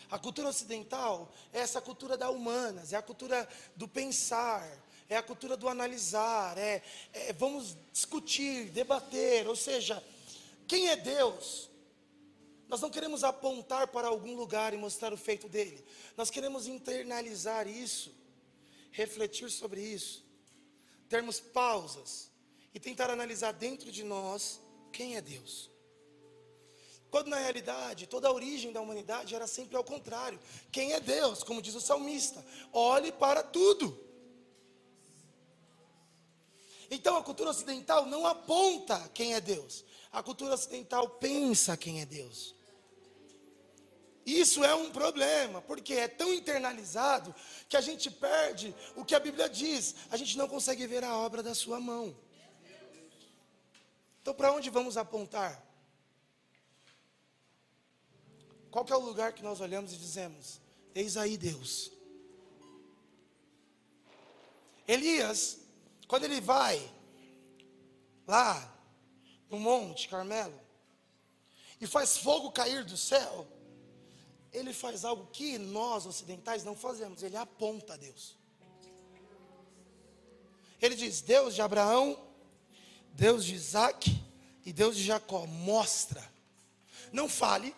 [0.09, 4.65] A cultura ocidental é essa cultura da humanas, é a cultura do pensar,
[5.09, 6.81] é a cultura do analisar, é,
[7.13, 10.01] é vamos discutir, debater, ou seja,
[10.67, 11.69] quem é Deus?
[12.67, 15.85] Nós não queremos apontar para algum lugar e mostrar o feito dele.
[16.17, 18.13] Nós queremos internalizar isso,
[18.91, 20.25] refletir sobre isso,
[21.07, 22.29] termos pausas
[22.73, 24.59] e tentar analisar dentro de nós
[24.91, 25.69] quem é Deus.
[27.09, 30.39] Quando na realidade toda a origem da humanidade era sempre ao contrário.
[30.71, 31.43] Quem é Deus?
[31.43, 34.05] Como diz o salmista, olhe para tudo.
[36.89, 39.83] Então a cultura ocidental não aponta quem é Deus.
[40.11, 42.55] A cultura ocidental pensa quem é Deus.
[44.25, 47.33] Isso é um problema, porque é tão internalizado
[47.69, 49.95] que a gente perde o que a Bíblia diz.
[50.11, 52.13] A gente não consegue ver a obra da sua mão.
[54.21, 55.65] Então, para onde vamos apontar?
[58.71, 60.59] Qual é o lugar que nós olhamos e dizemos:
[60.93, 61.91] Eis aí Deus.
[64.87, 65.59] Elias,
[66.07, 66.81] quando ele vai
[68.25, 68.73] lá
[69.49, 70.59] no Monte Carmelo
[71.79, 73.47] e faz fogo cair do céu,
[74.51, 78.37] ele faz algo que nós ocidentais não fazemos, ele aponta a Deus.
[80.81, 82.17] Ele diz: Deus de Abraão,
[83.13, 84.23] Deus de Isaac
[84.65, 86.23] e Deus de Jacó, mostra.
[87.11, 87.75] Não fale,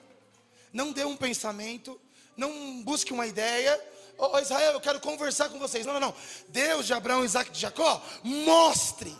[0.71, 1.99] não dê um pensamento,
[2.35, 3.79] não busque uma ideia,
[4.19, 5.85] Ô oh, Israel, eu quero conversar com vocês.
[5.85, 6.15] Não, não, não.
[6.49, 9.15] Deus de Abraão, Isaac e de Jacó, mostre.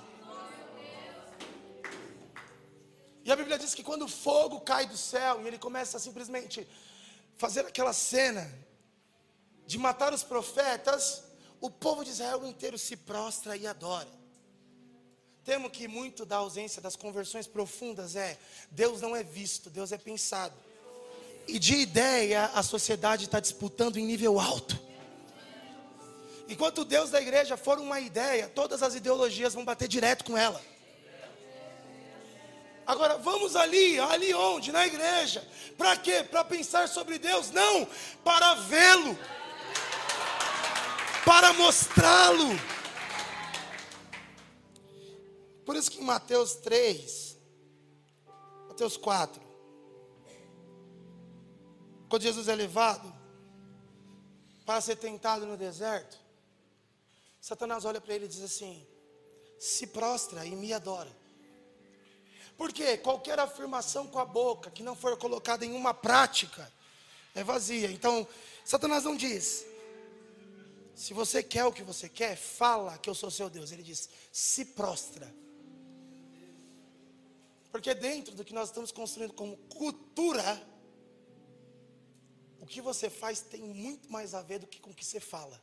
[3.24, 6.00] E a Bíblia diz que quando o fogo cai do céu e ele começa a
[6.02, 6.68] simplesmente
[7.38, 8.52] fazer aquela cena
[9.66, 11.24] de matar os profetas,
[11.62, 14.10] o povo de Israel inteiro se prostra e adora.
[15.46, 18.38] Temo que muito da ausência das conversões profundas é
[18.70, 20.56] Deus não é visto, Deus é pensado.
[21.50, 24.80] E de ideia a sociedade está disputando em nível alto.
[26.48, 30.62] Enquanto Deus da igreja for uma ideia, todas as ideologias vão bater direto com ela.
[32.86, 34.72] Agora, vamos ali, ali onde?
[34.72, 35.48] Na igreja.
[35.76, 36.24] Para quê?
[36.24, 37.50] Para pensar sobre Deus?
[37.50, 37.88] Não,
[38.24, 39.18] para vê-lo,
[41.26, 42.60] para mostrá-lo.
[45.66, 47.38] Por isso que em Mateus 3,
[48.68, 49.49] Mateus 4,
[52.10, 53.16] quando Jesus é levado
[54.66, 56.18] para ser tentado no deserto,
[57.40, 58.86] Satanás olha para ele e diz assim:
[59.60, 61.16] se prostra e me adora.
[62.58, 66.70] Porque qualquer afirmação com a boca que não for colocada em uma prática
[67.34, 67.90] é vazia.
[67.90, 68.28] Então,
[68.66, 69.66] Satanás não diz:
[70.96, 73.72] se você quer o que você quer, fala que eu sou seu Deus.
[73.72, 75.34] Ele diz: se prostra.
[77.72, 80.69] Porque dentro do que nós estamos construindo como cultura,
[82.70, 85.60] que você faz tem muito mais a ver do que com o que você fala.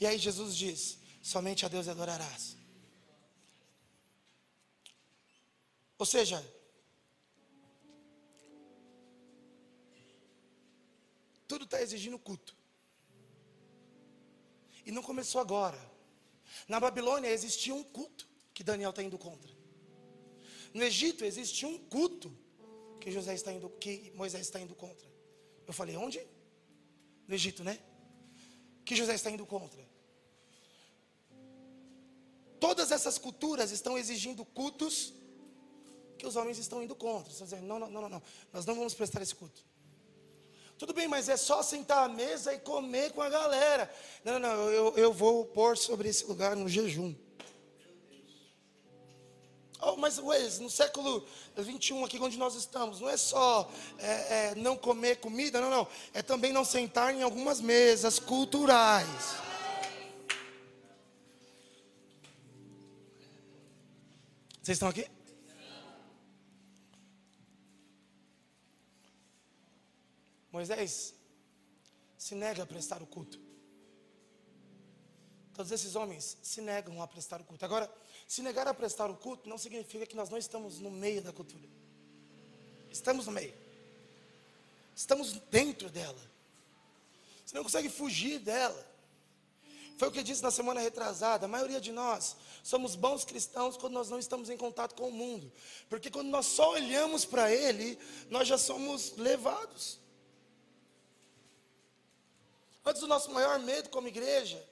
[0.00, 2.56] E aí Jesus diz: somente a Deus adorarás.
[5.98, 6.42] Ou seja,
[11.46, 12.56] tudo está exigindo culto.
[14.86, 15.78] E não começou agora.
[16.68, 19.50] Na Babilônia existia um culto que Daniel está indo contra.
[20.72, 22.34] No Egito existia um culto
[23.00, 25.08] que José está indo, que Moisés está indo contra.
[25.66, 26.20] Eu falei, onde?
[27.26, 27.78] No Egito, né?
[28.84, 29.80] Que José está indo contra.
[32.60, 35.14] Todas essas culturas estão exigindo cultos
[36.18, 37.32] que os homens estão indo contra.
[37.32, 39.64] Estão dizendo, não, não, não, não, nós não vamos prestar esse culto.
[40.76, 43.92] Tudo bem, mas é só sentar à mesa e comer com a galera.
[44.24, 47.14] Não, não, não, eu, eu vou pôr sobre esse lugar um jejum.
[49.82, 54.54] Oh, mas Wes, no século 21, aqui onde nós estamos, não é só é, é,
[54.54, 55.88] não comer comida, não, não.
[56.12, 59.06] É também não sentar em algumas mesas culturais.
[64.62, 65.08] Vocês estão aqui?
[70.52, 71.14] Moisés
[72.18, 73.40] se nega a prestar o culto.
[75.54, 77.64] Todos esses homens se negam a prestar o culto.
[77.64, 77.92] Agora,
[78.30, 81.32] se negar a prestar o culto não significa que nós não estamos no meio da
[81.32, 81.68] cultura.
[82.88, 83.52] Estamos no meio.
[84.94, 86.30] Estamos dentro dela.
[87.44, 88.86] Você não consegue fugir dela.
[89.98, 91.46] Foi o que eu disse na semana retrasada.
[91.46, 95.12] A maioria de nós somos bons cristãos quando nós não estamos em contato com o
[95.12, 95.50] mundo.
[95.88, 97.98] Porque quando nós só olhamos para ele,
[98.30, 99.98] nós já somos levados.
[102.86, 104.69] Antes o nosso maior medo como igreja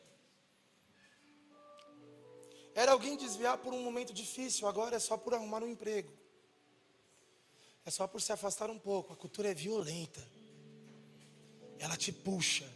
[2.79, 6.13] era alguém desviar por um momento difícil, agora é só por arrumar um emprego.
[7.85, 9.13] É só por se afastar um pouco.
[9.13, 10.25] A cultura é violenta.
[11.77, 12.71] Ela te puxa.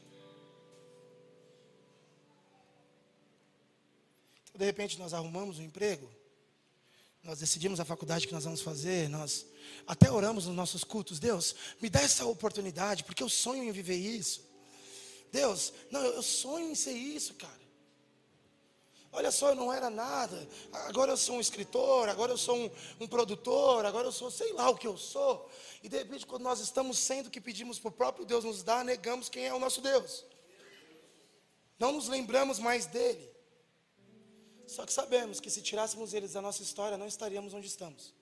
[4.43, 6.11] Então, de repente, nós arrumamos um emprego.
[7.23, 9.09] Nós decidimos a faculdade que nós vamos fazer.
[9.09, 9.47] Nós
[9.87, 11.21] até oramos nos nossos cultos.
[11.21, 14.43] Deus, me dá essa oportunidade, porque eu sonho em viver isso.
[15.31, 17.62] Deus, não, eu sonho em ser isso, cara.
[19.15, 20.49] Olha só, eu não era nada.
[20.73, 22.71] Agora eu sou um escritor, agora eu sou um,
[23.01, 25.51] um, produtor, agora eu sou sei lá o que eu sou.
[25.83, 28.63] E de repente, quando nós estamos sendo o que pedimos para o próprio Deus nos
[28.63, 30.25] dar, negamos quem é o nosso Deus.
[31.79, 33.31] Não nos lembramos mais dele.
[34.67, 38.15] Só que sabemos que se tirássemos eles da nossa história, não estaríamos onde estamos.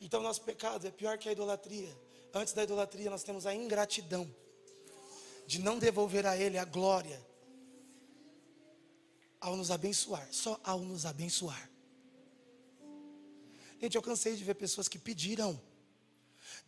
[0.00, 1.96] Então, nosso pecado é pior que a idolatria.
[2.32, 4.32] Antes da idolatria, nós temos a ingratidão
[5.46, 7.31] de não devolver a Ele a glória
[9.42, 11.68] ao nos abençoar, só ao nos abençoar.
[13.80, 15.60] Gente, eu cansei de ver pessoas que pediram.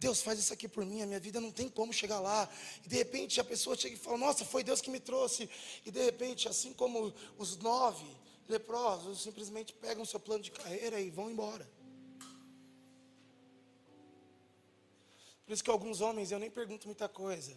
[0.01, 2.51] Deus faz isso aqui por mim, a minha vida não tem como chegar lá.
[2.85, 5.49] E de repente a pessoa chega e fala: Nossa, foi Deus que me trouxe.
[5.87, 8.05] E de repente, assim como os nove
[8.49, 11.71] leprosos, simplesmente pegam seu plano de carreira e vão embora.
[15.47, 17.53] Por isso que alguns homens eu nem pergunto muita coisa.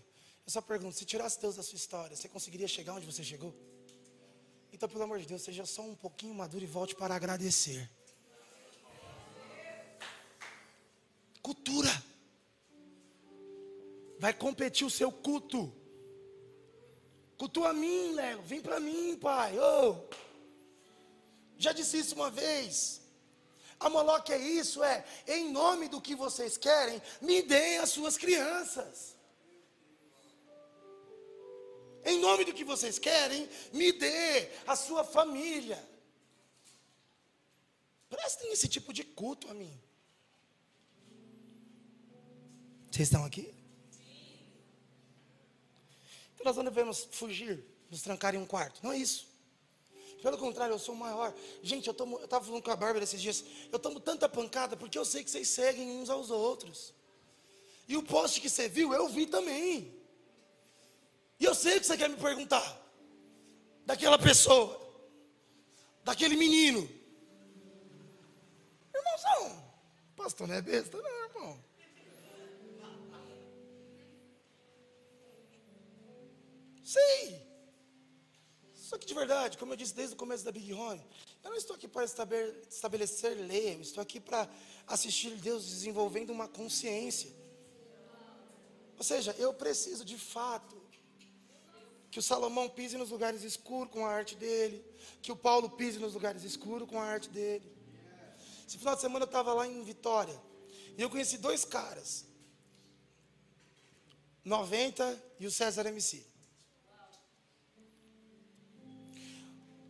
[0.46, 3.56] Eu só pergunto: se tirasse Deus da sua história, você conseguiria chegar onde você chegou?
[4.78, 7.90] Então, pelo amor de Deus, seja só um pouquinho maduro e volte para agradecer.
[11.42, 11.90] Cultura.
[14.20, 15.74] vai competir o seu culto.
[17.40, 18.44] Cultua a mim, Léo.
[18.44, 19.58] Vem para mim, pai.
[19.58, 19.96] Oh.
[21.58, 23.02] Já disse isso uma vez.
[23.80, 28.16] A Moloque é isso, é, em nome do que vocês querem, me deem as suas
[28.16, 29.17] crianças.
[32.08, 35.78] Em nome do que vocês querem, me dê a sua família.
[38.10, 39.78] Prestem esse tipo de culto a mim.
[42.90, 43.54] Vocês estão aqui?
[46.34, 48.80] Então nós não devemos fugir, nos trancar em um quarto.
[48.82, 49.28] Não é isso.
[50.22, 51.36] Pelo contrário, eu sou maior.
[51.62, 51.92] Gente, eu
[52.24, 53.44] estava falando com a Bárbara esses dias.
[53.70, 56.94] Eu tomo tanta pancada porque eu sei que vocês seguem uns aos outros.
[57.86, 59.97] E o post que você viu, eu vi também.
[61.40, 62.66] E eu sei o que você quer me perguntar.
[63.86, 64.80] Daquela pessoa.
[66.04, 66.90] Daquele menino.
[68.94, 69.68] Irmãozão.
[70.16, 71.64] Pastor não é besta, não, irmão.
[76.84, 77.46] Sei.
[78.74, 81.04] Só que de verdade, como eu disse desde o começo da Big Home,
[81.44, 84.50] eu não estou aqui para estabelecer lei, eu estou aqui para
[84.88, 87.30] assistir Deus desenvolvendo uma consciência.
[88.98, 90.87] Ou seja, eu preciso de fato
[92.12, 94.84] que o Salomão pise nos lugares escuros com a arte dele,
[95.22, 97.72] que o Paulo pise nos lugares escuros com a arte dele.
[98.68, 100.40] Esse final de semana eu estava lá em Vitória
[100.98, 102.26] e eu conheci dois caras,
[104.44, 106.26] 90 e o César MC.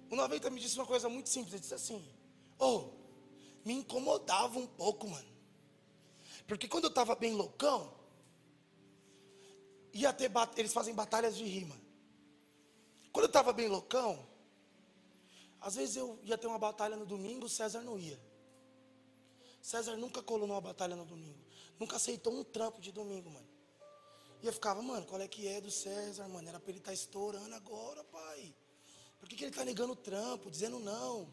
[0.10, 1.54] O 90 me disse uma coisa muito simples.
[1.54, 2.04] Ele disse assim:
[2.58, 2.90] Oh,
[3.66, 5.28] me incomodava um pouco, mano.
[6.48, 7.94] Porque quando eu estava bem loucão,
[9.94, 11.76] ia ter eles fazem batalhas de rima.
[13.18, 14.30] Quando eu estava bem loucão,
[15.60, 18.22] às vezes eu ia ter uma batalha no domingo, César não ia.
[19.60, 21.44] César nunca colou numa batalha no domingo.
[21.80, 23.48] Nunca aceitou um trampo de domingo, mano.
[24.40, 26.48] E eu ficava, mano, qual é que é do César, mano?
[26.48, 28.54] Era para ele estar tá estourando agora, pai.
[29.20, 31.28] Por que, que ele está negando o trampo, dizendo não?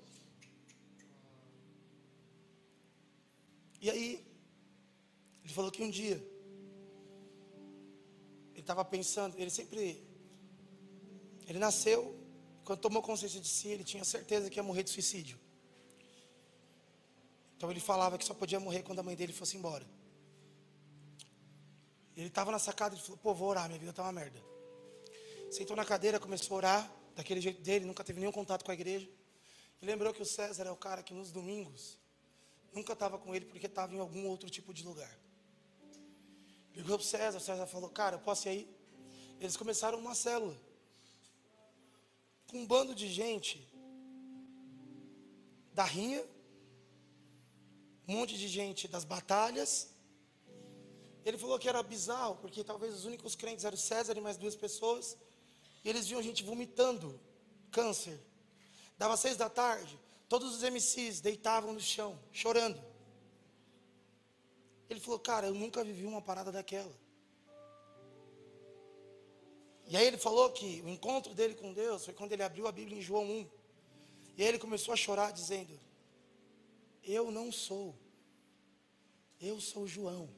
[3.82, 4.26] E aí,
[5.45, 6.16] ele falou que um dia,
[8.53, 10.03] ele estava pensando, ele sempre,
[11.47, 12.18] ele nasceu,
[12.64, 15.38] quando tomou consciência de si, ele tinha certeza que ia morrer de suicídio.
[17.57, 19.86] Então ele falava que só podia morrer quando a mãe dele fosse embora.
[22.16, 24.42] Ele estava na sacada e falou: Pô, vou orar, minha vida está uma merda.
[25.51, 28.74] Sentou na cadeira, começou a orar daquele jeito dele, nunca teve nenhum contato com a
[28.74, 29.09] igreja.
[29.80, 31.99] E lembrou que o César é o cara que nos domingos
[32.72, 35.18] nunca estava com ele porque estava em algum outro tipo de lugar.
[36.74, 38.76] Ligou para o César, o César falou: Cara, eu posso ir aí?
[39.40, 40.59] Eles começaram uma célula
[42.55, 43.68] com um bando de gente
[45.72, 46.24] da rinha,
[48.07, 49.90] um monte de gente das batalhas.
[51.24, 54.55] Ele falou que era bizarro, porque talvez os únicos crentes eram César e mais duas
[54.55, 55.16] pessoas.
[55.84, 57.20] E eles viam gente vomitando
[57.72, 58.20] câncer.
[58.96, 59.98] Dava seis da tarde,
[60.28, 62.80] todos os MCs deitavam no chão, chorando.
[64.88, 66.94] Ele falou, cara, eu nunca vivi uma parada daquela.
[69.87, 72.72] E aí ele falou que o encontro dele com Deus foi quando ele abriu a
[72.72, 73.51] Bíblia em João 1.
[74.37, 75.78] E aí ele começou a chorar, dizendo:
[77.03, 77.95] Eu não sou,
[79.41, 80.28] eu sou João,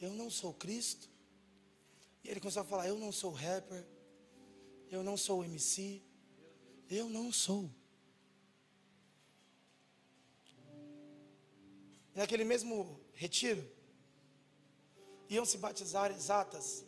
[0.00, 1.08] eu não sou Cristo.
[2.22, 3.86] E ele começou a falar: Eu não sou rapper,
[4.90, 6.02] eu não sou MC.
[6.90, 7.70] Eu não sou.
[12.14, 13.68] E naquele mesmo retiro,
[15.28, 16.84] iam se batizar exatas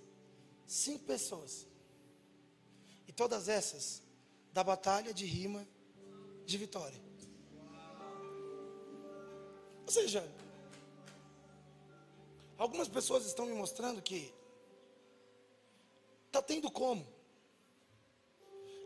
[0.67, 1.67] cinco pessoas.
[3.07, 4.03] E todas essas
[4.53, 5.67] da batalha de rima
[6.45, 7.01] de vitória.
[9.85, 10.27] Ou seja,
[12.59, 14.33] algumas pessoas estão me mostrando que
[16.27, 17.07] está tendo como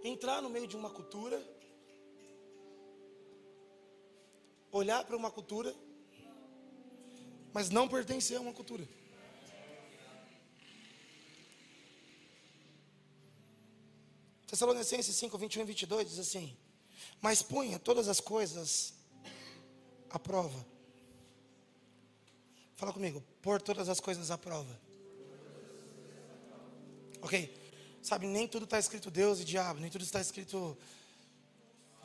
[0.05, 1.43] entrar no meio de uma cultura,
[4.71, 5.75] olhar para uma cultura,
[7.53, 8.87] mas não pertencer a uma cultura.
[14.51, 16.57] Tessalonicenses 5, 21 e 22 diz assim:
[17.21, 18.93] Mas ponha todas as coisas
[20.11, 20.67] à prova.
[22.75, 24.77] Fala comigo, pôr todas as coisas à prova.
[27.23, 27.57] Ok?
[28.03, 30.77] Sabe, nem tudo está escrito Deus e diabo, nem tudo está escrito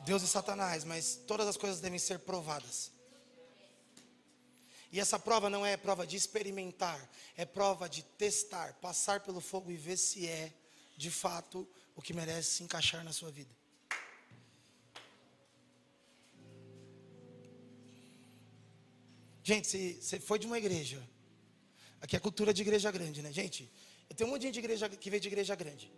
[0.04, 2.92] Deus e Satanás, mas todas as coisas devem ser provadas.
[4.92, 9.68] E essa prova não é prova de experimentar, é prova de testar, passar pelo fogo
[9.68, 10.52] e ver se é,
[10.96, 13.54] de fato, o que merece se encaixar na sua vida.
[19.42, 21.00] Gente, você foi de uma igreja,
[22.00, 23.70] Aqui é cultura de igreja grande, né, gente?
[24.08, 25.92] Eu tenho um monte de igreja que veio de igreja grande.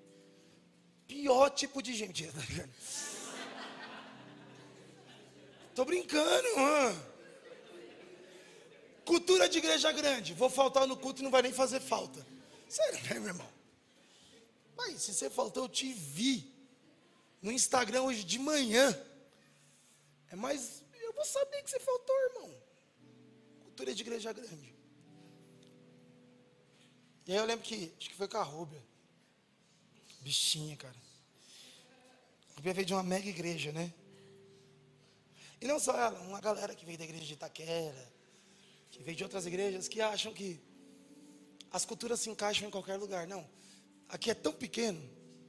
[1.06, 2.26] Pior tipo de gente.
[2.26, 2.32] Tá
[5.74, 7.06] Tô brincando, mano.
[9.04, 10.34] Cultura de igreja grande.
[10.34, 12.24] Vou faltar no culto e não vai nem fazer falta.
[12.68, 13.57] Sério, né, meu irmão?
[14.78, 16.54] Mas se você faltou, eu te vi
[17.42, 18.86] no Instagram hoje de manhã.
[20.30, 20.84] É mais.
[21.00, 22.54] Eu vou saber que você faltou, irmão.
[23.64, 24.72] Cultura de igreja grande.
[27.26, 28.82] E aí eu lembro que, acho que foi com a Rúbia.
[30.20, 30.96] Bichinha, cara.
[32.52, 33.92] A Rúbia veio de uma mega igreja, né?
[35.60, 38.12] E não só ela, uma galera que veio da igreja de Itaquera,
[38.92, 40.60] que veio de outras igrejas, que acham que
[41.72, 43.26] as culturas se encaixam em qualquer lugar.
[43.26, 43.57] Não.
[44.08, 45.00] Aqui é tão pequeno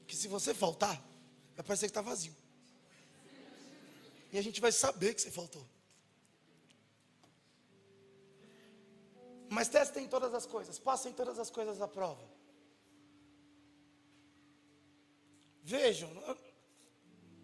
[0.05, 0.95] que se você faltar,
[1.55, 2.35] vai parecer que está vazio.
[4.31, 5.65] E a gente vai saber que você faltou.
[9.49, 12.23] Mas testem todas as coisas, passem todas as coisas à prova.
[15.63, 16.09] Vejam,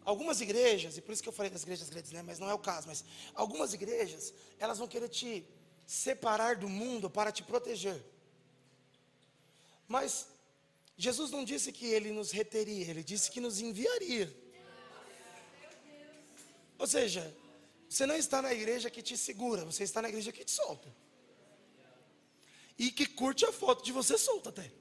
[0.03, 2.53] algumas igrejas, e por isso que eu falei das igrejas grandes, né, mas não é
[2.53, 3.03] o caso, mas
[3.33, 5.47] algumas igrejas, elas vão querer te
[5.87, 8.03] separar do mundo para te proteger.
[9.87, 10.27] Mas
[10.97, 14.33] Jesus não disse que ele nos reteria, ele disse que nos enviaria.
[16.77, 17.35] Ou seja,
[17.89, 20.93] você não está na igreja que te segura, você está na igreja que te solta.
[22.77, 24.71] E que curte a foto de você solta até.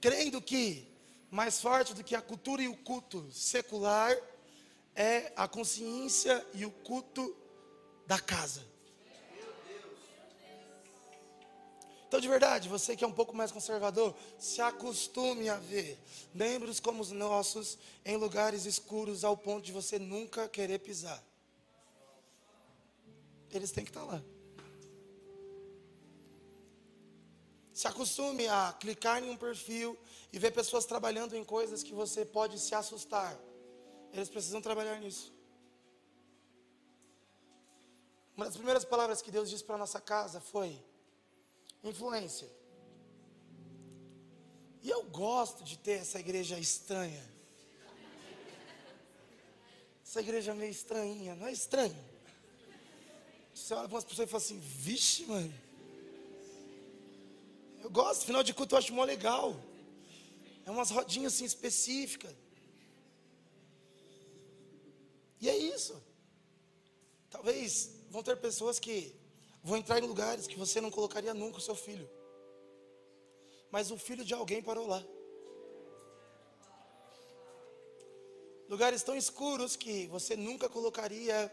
[0.00, 0.88] Crendo que
[1.30, 4.16] mais forte do que a cultura e o culto secular
[4.94, 7.36] é a consciência e o culto
[8.06, 8.69] da casa.
[12.10, 15.96] Então, de verdade, você que é um pouco mais conservador, se acostume a ver
[16.34, 21.22] membros como os nossos em lugares escuros ao ponto de você nunca querer pisar.
[23.48, 24.20] Eles têm que estar lá.
[27.72, 29.96] Se acostume a clicar em um perfil
[30.32, 33.38] e ver pessoas trabalhando em coisas que você pode se assustar.
[34.12, 35.32] Eles precisam trabalhar nisso.
[38.36, 40.89] Uma das primeiras palavras que Deus disse para nossa casa foi:
[41.82, 42.48] influência.
[44.82, 47.22] E eu gosto de ter essa igreja estranha.
[50.04, 51.96] Essa igreja meio estranha, não é estranho?
[53.54, 55.54] Você olha para umas pessoas e fala assim, vixe, mãe.
[57.82, 59.54] Eu gosto, final de culto eu acho mó legal.
[60.64, 62.34] É umas rodinhas assim específicas.
[65.40, 66.00] E é isso.
[67.30, 69.14] Talvez vão ter pessoas que
[69.62, 72.08] vão entrar em lugares que você não colocaria nunca o seu filho.
[73.70, 75.04] Mas o filho de alguém parou lá.
[78.68, 81.52] Lugares tão escuros que você nunca colocaria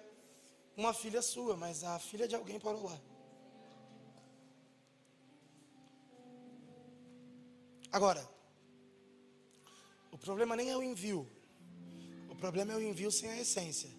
[0.76, 3.02] uma filha sua, mas a filha de alguém parou lá.
[7.92, 8.24] Agora,
[10.12, 11.28] o problema nem é o envio.
[12.30, 13.97] O problema é o envio sem a essência.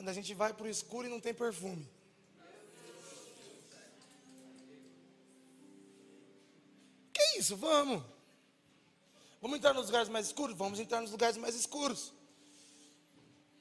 [0.00, 1.86] Quando a gente vai para o escuro e não tem perfume.
[7.12, 7.54] Que isso?
[7.54, 8.02] Vamos.
[9.42, 10.56] Vamos entrar nos lugares mais escuros?
[10.56, 12.14] Vamos entrar nos lugares mais escuros.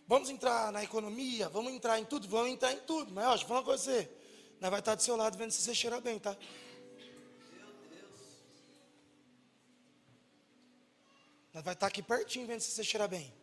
[0.08, 3.12] Vamos entrar na economia, vamos entrar em tudo, vamos entrar em tudo.
[3.14, 4.10] Mas, ó, deixa eu falar coisa você.
[4.62, 6.38] Nós vai estar do seu lado vendo se você cheira bem, tá?
[11.54, 13.39] Nós vai estar aqui pertinho vendo se você cheira bem.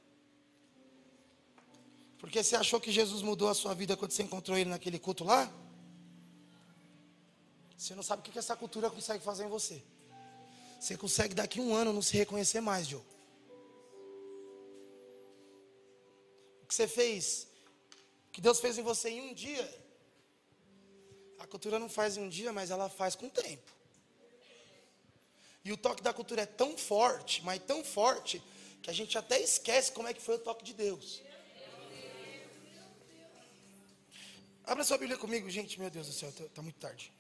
[2.19, 5.25] Porque você achou que Jesus mudou a sua vida quando você encontrou ele naquele culto
[5.25, 5.53] lá?
[7.77, 9.83] Você não sabe o que essa cultura consegue fazer em você.
[10.81, 13.03] Você consegue daqui um ano não se reconhecer mais, Joe.
[16.63, 17.47] O que você fez,
[18.29, 19.87] o que Deus fez em você em um dia,
[21.39, 23.71] a cultura não faz em um dia, mas ela faz com o tempo.
[25.65, 28.43] E o toque da cultura é tão forte, mas tão forte,
[28.83, 31.21] que a gente até esquece como é que foi o toque de Deus.
[34.67, 35.79] Abra sua Bíblia comigo, gente.
[35.79, 37.13] Meu Deus do céu, está tá muito tarde.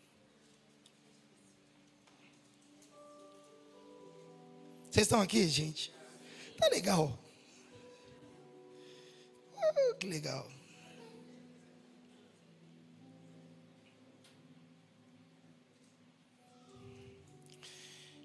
[4.90, 5.94] Vocês estão aqui, gente?
[6.58, 7.16] Tá legal.
[9.54, 10.48] Oh, que legal.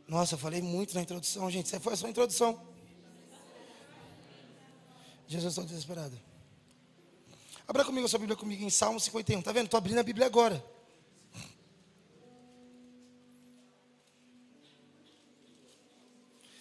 [0.07, 1.67] Nossa, eu falei muito na introdução, gente.
[1.67, 2.59] Essa foi a sua introdução.
[5.27, 6.30] Jesus, estou desesperado.
[7.71, 9.39] Abra comigo a sua Bíblia comigo em Salmo 51.
[9.39, 9.67] Está vendo?
[9.67, 10.61] Estou abrindo a Bíblia agora.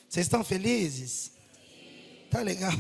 [0.08, 1.32] Vocês estão felizes?
[2.30, 2.70] Tá legal.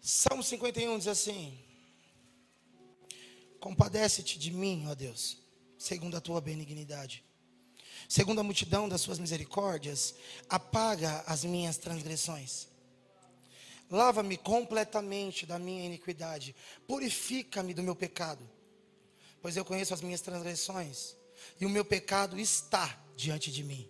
[0.00, 1.73] Salmo 51 diz assim:
[3.64, 5.38] Compadece-te de mim, ó Deus,
[5.78, 7.24] segundo a tua benignidade.
[8.06, 10.14] Segundo a multidão das suas misericórdias,
[10.50, 12.68] apaga as minhas transgressões.
[13.90, 16.54] Lava-me completamente da minha iniquidade.
[16.86, 18.46] Purifica-me do meu pecado.
[19.40, 21.16] Pois eu conheço as minhas transgressões.
[21.58, 23.88] E o meu pecado está diante de mim.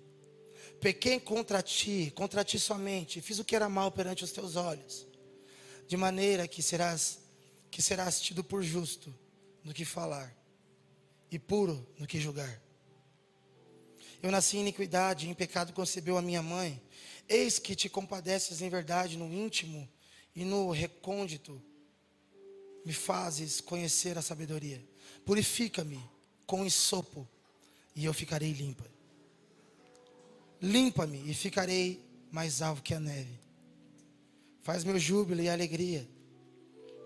[0.81, 3.21] Pequei contra ti, contra ti somente.
[3.21, 5.05] Fiz o que era mal perante os teus olhos.
[5.89, 7.19] De maneira que serás,
[7.73, 9.13] que serás tido por justo
[9.65, 10.37] no que falar,
[11.31, 12.63] e puro no que julgar.
[14.23, 16.81] Eu nasci em iniquidade, em pecado concebeu a minha mãe.
[17.29, 19.89] Eis que te compadeces em verdade no íntimo
[20.35, 21.61] e no recôndito.
[22.85, 24.83] Me fazes conhecer a sabedoria.
[25.25, 26.03] Purifica-me
[26.47, 27.29] com isopo
[27.95, 28.91] e eu ficarei limpa.
[30.61, 33.39] Limpa-me e ficarei mais alvo que a neve.
[34.63, 36.09] Faz meu júbilo e alegria,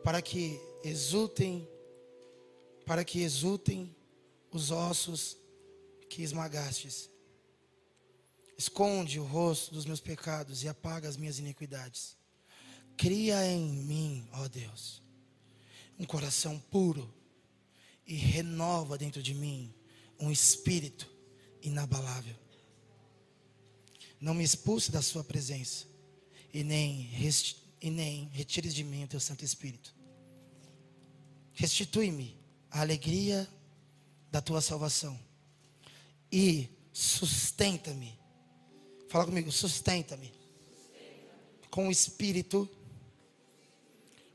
[0.05, 1.69] para que exultem
[2.89, 3.95] para que exultem
[4.51, 5.37] os ossos
[6.09, 7.11] que esmagastes.
[8.57, 12.17] Esconde o rosto dos meus pecados e apaga as minhas iniquidades.
[12.97, 15.03] Cria em mim, ó Deus,
[15.99, 17.15] um coração puro
[18.07, 19.75] e renova dentro de mim
[20.19, 21.07] um espírito
[21.61, 22.37] inabalável.
[24.19, 25.87] Não me expulse da sua presença
[26.55, 27.11] e nem,
[27.83, 29.95] e nem retires de mim o teu Santo Espírito.
[31.53, 32.38] Restitui-me
[32.71, 33.49] a alegria
[34.31, 35.19] da tua salvação
[36.31, 38.19] e sustenta-me.
[39.09, 40.33] Fala comigo, sustenta-me.
[41.71, 42.69] Com o espírito.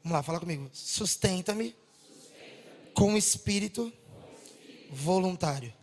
[0.03, 0.69] Vamos lá, fala comigo.
[0.73, 1.75] Sustenta-me.
[2.93, 3.91] com o espírito,
[4.91, 5.73] voluntário.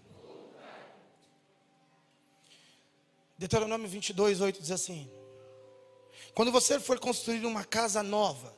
[3.36, 5.10] Deuteronômio 22, 8 diz assim:
[6.34, 8.56] Quando você for construir uma casa nova,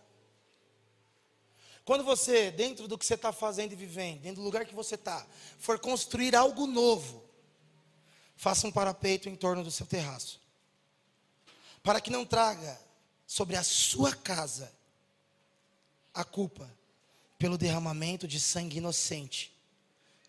[1.85, 4.95] quando você, dentro do que você está fazendo e vivendo, dentro do lugar que você
[4.95, 5.27] está,
[5.59, 7.25] for construir algo novo,
[8.37, 10.41] faça um parapeito em torno do seu terraço.
[11.83, 12.81] Para que não traga
[13.27, 14.73] sobre a sua casa
[16.15, 16.71] a culpa
[17.39, 19.53] pelo derramamento de sangue inocente,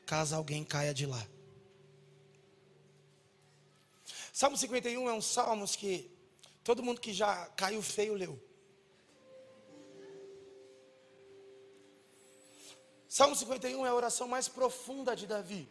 [0.06, 1.24] caso alguém caia de lá.
[4.32, 6.10] Salmo 51 é um salmo que
[6.64, 8.42] todo mundo que já caiu feio leu.
[13.14, 15.70] Salmo 51 é a oração mais profunda de Davi.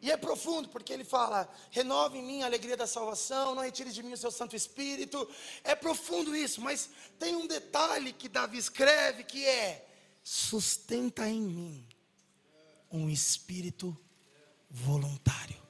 [0.00, 3.92] E é profundo porque ele fala: renove em mim a alegria da salvação, não retire
[3.92, 5.28] de mim o seu Santo Espírito.
[5.62, 9.86] É profundo isso, mas tem um detalhe que Davi escreve que é:
[10.24, 11.86] sustenta em mim
[12.90, 13.94] um espírito
[14.70, 15.62] voluntário.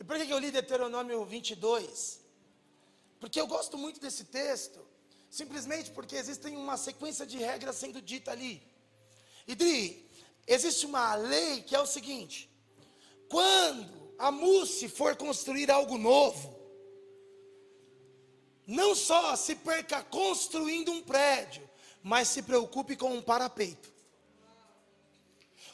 [0.00, 2.18] E por que eu li Deuteronômio 22?
[3.20, 4.85] Porque eu gosto muito desse texto,
[5.36, 8.62] Simplesmente porque existem uma sequência de regras sendo dita ali.
[9.46, 10.08] E Dri,
[10.46, 12.48] existe uma lei que é o seguinte:
[13.28, 16.58] quando a MUSE for construir algo novo,
[18.66, 21.68] não só se perca construindo um prédio,
[22.02, 23.92] mas se preocupe com um parapeito.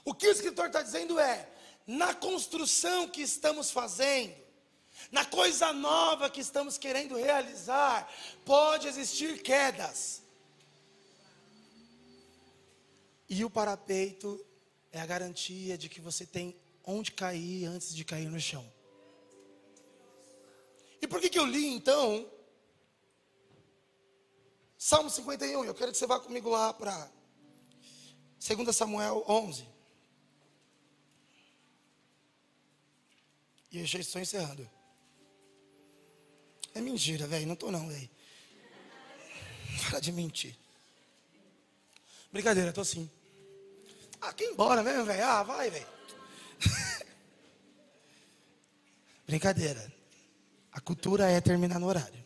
[0.05, 1.49] O que o escritor está dizendo é:
[1.87, 4.35] na construção que estamos fazendo,
[5.11, 8.11] na coisa nova que estamos querendo realizar,
[8.45, 10.23] pode existir quedas.
[13.29, 14.45] E o parapeito
[14.91, 18.71] é a garantia de que você tem onde cair antes de cair no chão.
[21.01, 22.31] E por que, que eu li então
[24.79, 25.65] Salmo 51?
[25.65, 27.11] Eu quero que você vá comigo lá para
[28.41, 29.65] 2 Samuel 11.
[33.71, 34.69] E eu já estou encerrando.
[36.75, 37.47] É mentira, velho.
[37.47, 38.11] Não tô não, velho.
[39.89, 40.57] Para de mentir.
[42.33, 43.11] Brincadeira, tô sim.
[44.21, 45.25] Ah, quem embora mesmo, velho?
[45.25, 45.87] Ah, vai, velho.
[49.27, 49.93] Brincadeira.
[50.73, 52.23] A cultura é terminar no horário.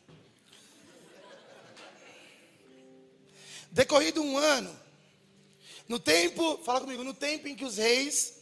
[3.73, 4.75] Decorrido um ano,
[5.89, 8.39] no tempo, fala comigo, no tempo em que os reis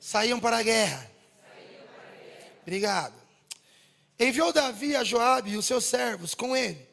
[0.00, 1.10] saíam para a guerra.
[2.62, 3.23] Obrigado.
[4.18, 6.86] Enviou Davi a Joabe e os seus servos com ele,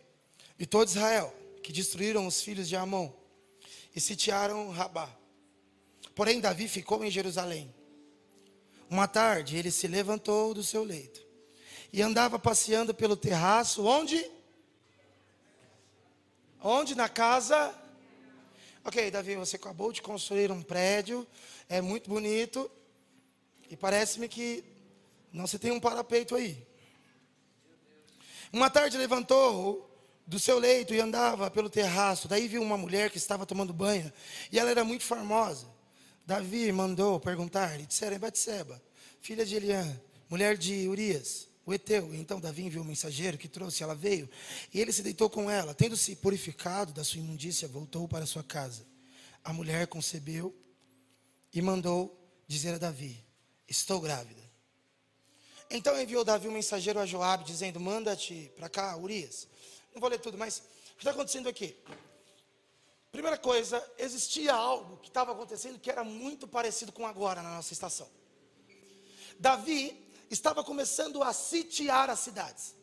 [0.57, 3.11] e todo Israel, que destruíram os filhos de Amon
[3.95, 5.09] e sitiaram Rabá.
[6.15, 7.73] Porém, Davi ficou em Jerusalém.
[8.89, 11.21] Uma tarde, ele se levantou do seu leito
[11.93, 14.29] e andava passeando pelo terraço, onde?
[16.61, 16.95] Onde?
[16.95, 17.73] Na casa?
[18.83, 21.27] Ok, Davi, você acabou de construir um prédio,
[21.69, 22.69] é muito bonito,
[23.69, 24.63] e parece-me que
[25.31, 26.70] não se tem um parapeito aí.
[28.51, 29.89] Uma tarde levantou
[30.27, 32.27] do seu leito e andava pelo terraço.
[32.27, 34.11] Daí viu uma mulher que estava tomando banho
[34.51, 35.67] e ela era muito formosa.
[36.25, 38.81] Davi mandou perguntar-lhe, disseram, Batseba,
[39.19, 42.13] filha de Eliã, mulher de Urias, o Eteu.
[42.13, 44.29] Então Davi enviou um mensageiro que trouxe, ela veio,
[44.73, 45.73] e ele se deitou com ela.
[45.73, 48.85] Tendo se purificado da sua imundícia, voltou para sua casa.
[49.43, 50.55] A mulher concebeu
[51.53, 53.23] e mandou dizer a Davi:
[53.67, 54.40] Estou grávida.
[55.73, 59.47] Então enviou Davi um mensageiro a Joabe, dizendo: Manda-te para cá, Urias.
[59.93, 61.75] Não vou ler tudo, mas o que está acontecendo aqui?
[63.09, 67.71] Primeira coisa, existia algo que estava acontecendo que era muito parecido com agora na nossa
[67.71, 68.09] estação.
[69.39, 69.97] Davi
[70.29, 72.75] estava começando a sitiar as cidades.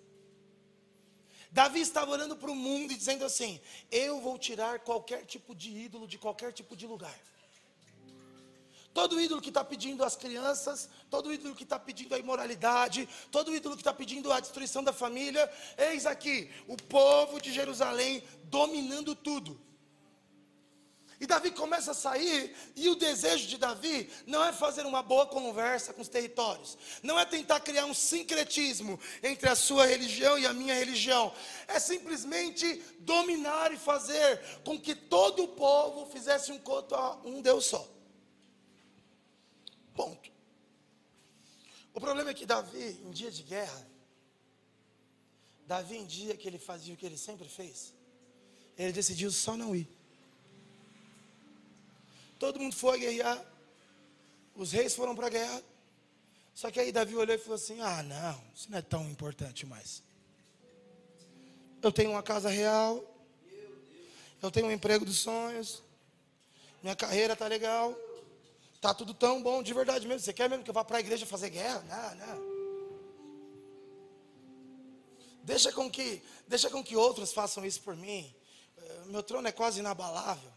[1.51, 3.61] Davi estava olhando para o mundo e dizendo assim:
[3.91, 7.19] Eu vou tirar qualquer tipo de ídolo de qualquer tipo de lugar.
[8.93, 13.55] Todo ídolo que está pedindo as crianças, todo ídolo que está pedindo a imoralidade, todo
[13.55, 19.15] ídolo que está pedindo a destruição da família, eis aqui o povo de Jerusalém dominando
[19.15, 19.61] tudo.
[21.21, 25.27] E Davi começa a sair, e o desejo de Davi não é fazer uma boa
[25.27, 30.47] conversa com os territórios, não é tentar criar um sincretismo entre a sua religião e
[30.47, 31.35] a minha religião,
[31.67, 37.43] é simplesmente dominar e fazer com que todo o povo fizesse um culto a um
[37.43, 37.98] Deus só.
[39.99, 40.31] Ponto.
[41.93, 43.85] O problema é que Davi, em dia de guerra,
[45.67, 47.93] Davi, em dia que ele fazia o que ele sempre fez,
[48.77, 49.89] ele decidiu só não ir.
[52.39, 53.45] Todo mundo foi guerrear.
[54.55, 55.61] Os reis foram para a guerra.
[56.55, 59.67] Só que aí Davi olhou e falou assim: Ah, não, isso não é tão importante
[59.67, 60.01] mais.
[61.83, 63.05] Eu tenho uma casa real.
[64.41, 65.83] Eu tenho um emprego dos sonhos.
[66.85, 67.99] Minha carreira está legal.
[68.79, 70.21] Está tudo tão bom, de verdade mesmo.
[70.21, 71.83] Você quer mesmo que eu vá para a igreja fazer guerra?
[71.89, 72.59] Não, não.
[75.43, 78.33] Deixa com que, deixa com que outros façam isso por mim.
[78.77, 80.53] Eh, meu trono é quase inabalável.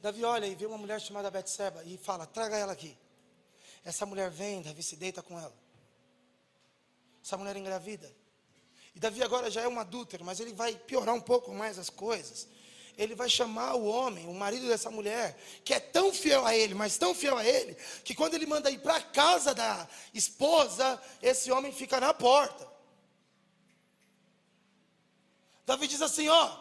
[0.00, 2.96] Davi olha e vê uma mulher chamada Betseba e fala: traga ela aqui.
[3.84, 5.54] Essa mulher vem, Davi se deita com ela.
[7.22, 8.10] Essa mulher engravida.
[8.94, 11.90] E Davi agora já é um adúltero, mas ele vai piorar um pouco mais as
[11.90, 12.48] coisas.
[12.96, 16.74] Ele vai chamar o homem, o marido dessa mulher, que é tão fiel a ele,
[16.74, 17.74] mas tão fiel a ele,
[18.04, 22.72] que quando ele manda ir para a casa da esposa, esse homem fica na porta.
[25.66, 26.56] Davi diz assim: ó,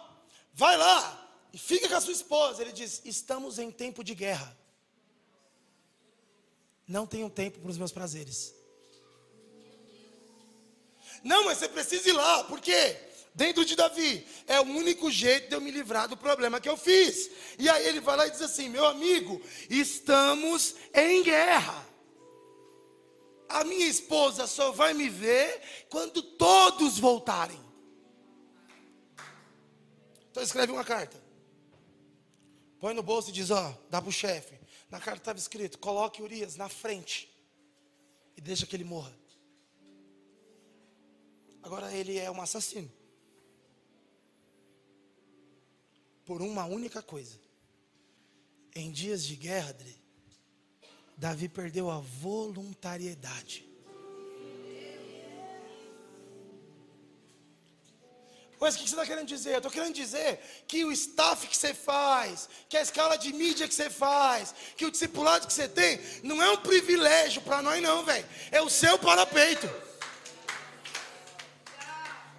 [0.54, 1.24] vai lá,
[1.54, 2.64] e fica com a sua esposa.
[2.64, 4.58] Ele diz: Estamos em tempo de guerra.
[6.88, 8.54] Não tenho tempo para os meus prazeres.
[11.24, 13.00] Não, mas você precisa ir lá, por quê?
[13.36, 16.78] Dentro de Davi, é o único jeito de eu me livrar do problema que eu
[16.78, 17.32] fiz.
[17.58, 21.88] E aí ele vai lá e diz assim: Meu amigo, estamos em guerra.
[23.50, 27.60] A minha esposa só vai me ver quando todos voltarem.
[30.30, 31.22] Então escreve uma carta.
[32.80, 34.60] Põe no bolso e diz: Ó, dá para o chefe.
[34.92, 37.34] Na carta estava escrito: coloque Urias na frente
[38.38, 39.12] e deixa que ele morra.
[41.64, 42.92] Agora ele é um assassino.
[46.26, 47.38] Por uma única coisa.
[48.76, 49.76] Em dias de guerra,
[51.16, 53.74] Davi perdeu a voluntariedade.
[58.64, 59.52] Mas o que você está querendo dizer?
[59.52, 63.68] Eu estou querendo dizer que o staff que você faz, que a escala de mídia
[63.68, 67.84] que você faz, que o discipulado que você tem, não é um privilégio para nós,
[67.84, 68.26] não, velho.
[68.52, 69.70] É o seu parapeito.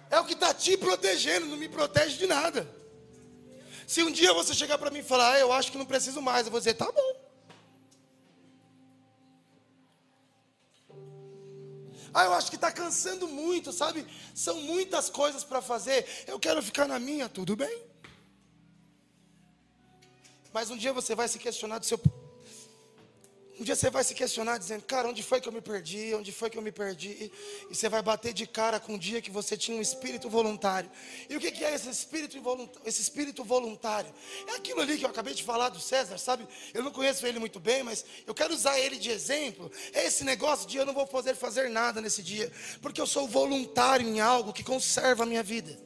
[0.09, 2.67] É o que está te protegendo, não me protege de nada.
[3.87, 6.21] Se um dia você chegar para mim e falar, ah, eu acho que não preciso
[6.21, 7.25] mais, eu vou dizer, tá bom.
[12.13, 14.07] Ah, eu acho que está cansando muito, sabe?
[14.33, 16.05] São muitas coisas para fazer.
[16.25, 17.83] Eu quero ficar na minha, tudo bem.
[20.53, 21.97] Mas um dia você vai se questionar do seu
[23.57, 26.13] um dia você vai se questionar dizendo, cara, onde foi que eu me perdi?
[26.13, 27.31] Onde foi que eu me perdi?
[27.69, 30.91] E você vai bater de cara com o dia que você tinha um espírito voluntário.
[31.29, 32.37] E o que é esse espírito,
[32.85, 34.13] esse espírito voluntário?
[34.47, 36.45] É aquilo ali que eu acabei de falar do César, sabe?
[36.73, 39.71] Eu não conheço ele muito bem, mas eu quero usar ele de exemplo.
[39.93, 42.51] É esse negócio de eu não vou poder fazer nada nesse dia,
[42.81, 45.77] porque eu sou voluntário em algo que conserva a minha vida.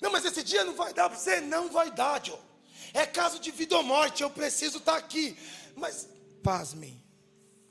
[0.00, 1.40] Não, mas esse dia não vai dar para você?
[1.40, 2.51] Não vai dar, Joe.
[2.94, 5.36] É caso de vida ou morte, eu preciso estar aqui.
[5.76, 6.08] Mas,
[6.42, 7.02] pasmem,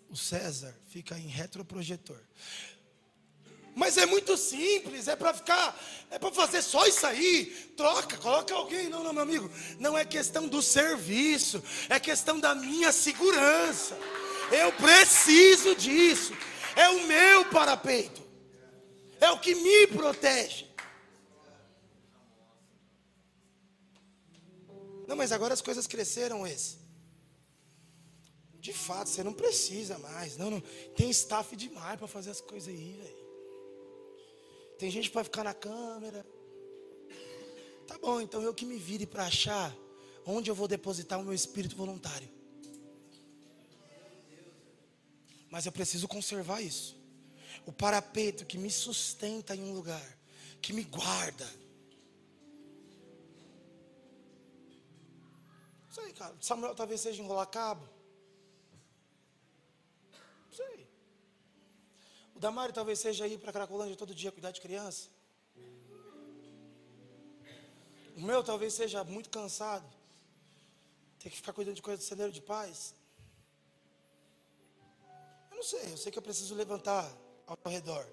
[0.09, 2.19] o César fica em retroprojetor.
[3.73, 7.45] Mas é muito simples, é para ficar, é para fazer só isso aí.
[7.77, 8.89] Troca, coloca alguém.
[8.89, 9.49] Não, não, meu amigo.
[9.79, 13.97] Não é questão do serviço, é questão da minha segurança.
[14.51, 16.33] Eu preciso disso.
[16.75, 18.21] É o meu parapeito.
[19.21, 20.70] É o que me protege.
[25.11, 26.77] Não, mas agora as coisas cresceram esse.
[28.61, 30.37] De fato, você não precisa mais.
[30.37, 30.61] Não, não.
[30.95, 33.17] Tem staff demais para fazer as coisas aí, velho.
[34.79, 36.25] Tem gente para ficar na câmera.
[37.85, 39.75] Tá bom, então eu que me vire para achar
[40.25, 42.29] onde eu vou depositar o meu espírito voluntário.
[45.49, 46.95] Mas eu preciso conservar isso.
[47.65, 50.17] O parapeito que me sustenta em um lugar,
[50.61, 51.60] que me guarda.
[55.91, 56.33] Isso aí, cara.
[56.39, 57.85] Samuel talvez seja enrolar cabo.
[60.49, 60.87] Isso aí.
[62.33, 65.09] O Damário talvez seja ir para Cracolândia todo dia cuidar de criança.
[68.15, 69.85] O meu talvez seja muito cansado.
[71.19, 72.95] Ter que ficar cuidando de coisas do celeiro de paz.
[75.51, 77.05] Eu não sei, eu sei que eu preciso levantar
[77.45, 78.07] ao redor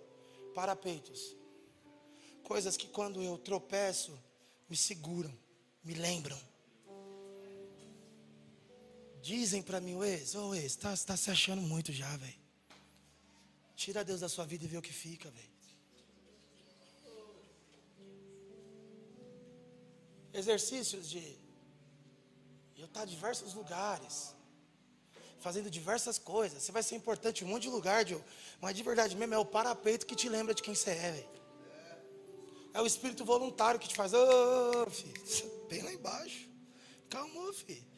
[0.53, 1.37] parapeitos.
[2.43, 4.19] Coisas que quando eu tropeço,
[4.69, 5.33] me seguram,
[5.85, 6.48] me lembram.
[9.23, 12.39] Dizem para mim, ex, ô ex, tá, tá se achando muito já, velho.
[13.75, 15.59] Tira Deus da sua vida e vê o que fica, velho.
[20.33, 21.37] Exercícios de
[22.77, 24.35] eu estar em diversos lugares,
[25.41, 26.63] fazendo diversas coisas.
[26.63, 28.23] Você vai ser importante em um monte de lugar, Joe,
[28.61, 31.39] mas de verdade mesmo é o parapeito que te lembra de quem você é, velho.
[32.73, 34.19] É o espírito voluntário que te faz, ô,
[34.87, 35.13] oh, filho,
[35.69, 36.49] bem lá embaixo.
[37.09, 37.98] Calma, filho.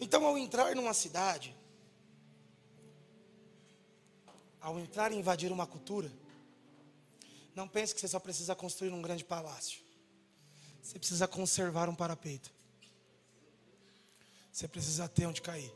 [0.00, 1.54] Então, ao entrar numa cidade,
[4.60, 6.10] ao entrar e invadir uma cultura,
[7.54, 9.80] não pense que você só precisa construir um grande palácio.
[10.82, 12.52] Você precisa conservar um parapeito.
[14.50, 15.72] Você precisa ter onde cair.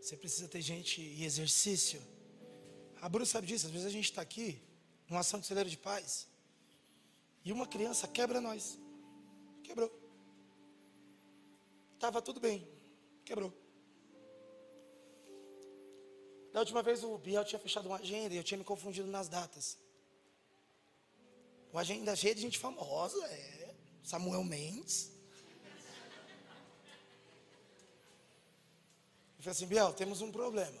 [0.00, 2.00] Você precisa ter gente e exercício.
[3.00, 3.66] A Bruna sabe disso.
[3.66, 4.60] Às vezes a gente está aqui,
[5.08, 6.26] numa ação de celeiro de paz,
[7.44, 8.78] e uma criança quebra nós.
[9.62, 10.03] Quebrou.
[11.94, 12.68] Estava tudo bem.
[13.24, 13.52] Quebrou.
[16.52, 19.28] Da última vez o Biel tinha fechado uma agenda e eu tinha me confundido nas
[19.28, 19.76] datas.
[21.72, 23.74] Uma agenda cheia de gente famosa, é.
[24.04, 25.10] Samuel Mendes.
[29.36, 30.80] Eu falei assim, Biel, temos um problema.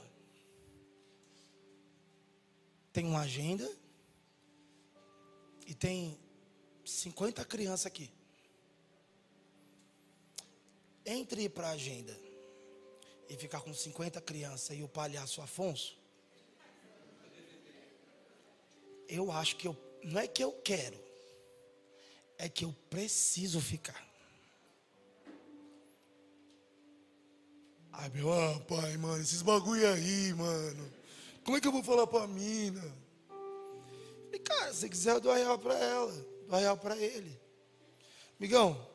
[2.92, 3.68] Tem uma agenda
[5.66, 6.16] e tem
[6.84, 8.13] 50 crianças aqui.
[11.06, 12.18] Entre ir para a agenda
[13.28, 15.98] e ficar com 50 crianças e o palhaço Afonso,
[19.08, 20.98] eu acho que eu, não é que eu quero,
[22.38, 24.02] é que eu preciso ficar.
[27.92, 30.92] Ai, meu ah, pai, mano, esses bagulho aí, mano.
[31.44, 32.82] Como é que eu vou falar pra mina?
[34.32, 36.12] E cara, se quiser, eu dou a real pra ela,
[36.48, 37.38] dou a real pra ele.
[38.40, 38.93] Migão,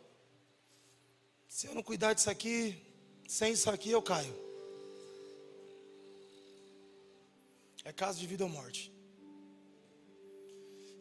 [1.50, 2.80] se eu não cuidar disso aqui,
[3.28, 4.34] sem isso aqui eu caio.
[7.84, 8.94] É caso de vida ou morte.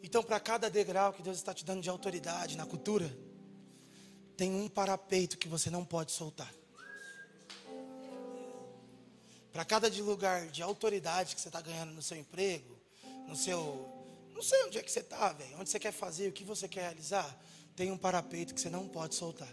[0.03, 3.15] Então, para cada degrau que Deus está te dando de autoridade na cultura,
[4.39, 6.53] tem um parapeito que você não pode soltar.
[9.53, 12.79] Para cada lugar de autoridade que você está ganhando no seu emprego,
[13.27, 13.87] no seu.
[14.33, 15.59] Não sei onde é que você está, velho.
[15.59, 17.39] Onde você quer fazer, o que você quer realizar,
[17.77, 19.53] tem um parapeito que você não pode soltar.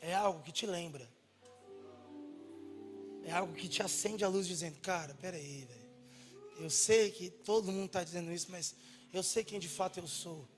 [0.00, 1.08] É algo que te lembra.
[3.24, 5.88] É algo que te acende a luz dizendo, cara, peraí, velho.
[6.60, 8.74] Eu sei que todo mundo está dizendo isso, mas
[9.12, 10.48] eu sei quem de fato eu sou.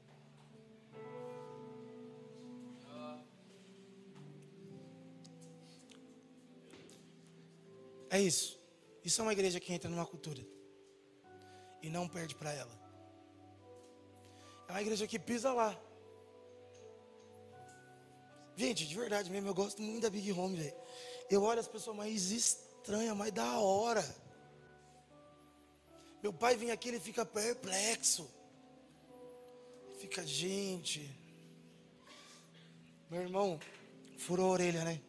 [8.09, 8.59] É isso.
[9.05, 10.45] Isso é uma igreja que entra numa cultura
[11.83, 12.79] e não perde para ela.
[14.69, 15.79] É uma igreja que pisa lá.
[18.61, 20.77] Gente, de verdade mesmo, eu gosto muito da Big Home, velho.
[21.31, 24.05] Eu olho as pessoas mais estranhas, mais da hora.
[26.23, 28.31] Meu pai vem aqui, ele fica perplexo.
[29.99, 31.11] Fica, gente.
[33.09, 33.59] Meu irmão,
[34.19, 35.01] furou a orelha, né?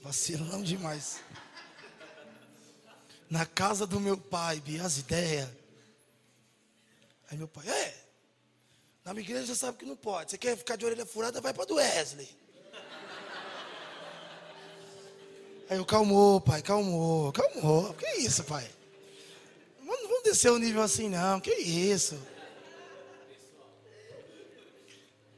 [0.00, 1.18] Vacilão demais.
[3.28, 5.50] Na casa do meu pai, vi as ideias.
[7.28, 8.04] Aí meu pai, é.
[9.04, 10.30] Na minha igreja já sabe que não pode.
[10.30, 12.41] Você quer ficar de orelha furada, vai para do Wesley.
[15.68, 17.94] Aí eu, calmou, pai, calmou, calmou.
[17.94, 18.68] Que isso, pai?
[19.80, 21.40] Não vamos descer o nível assim, não.
[21.40, 22.18] Que isso?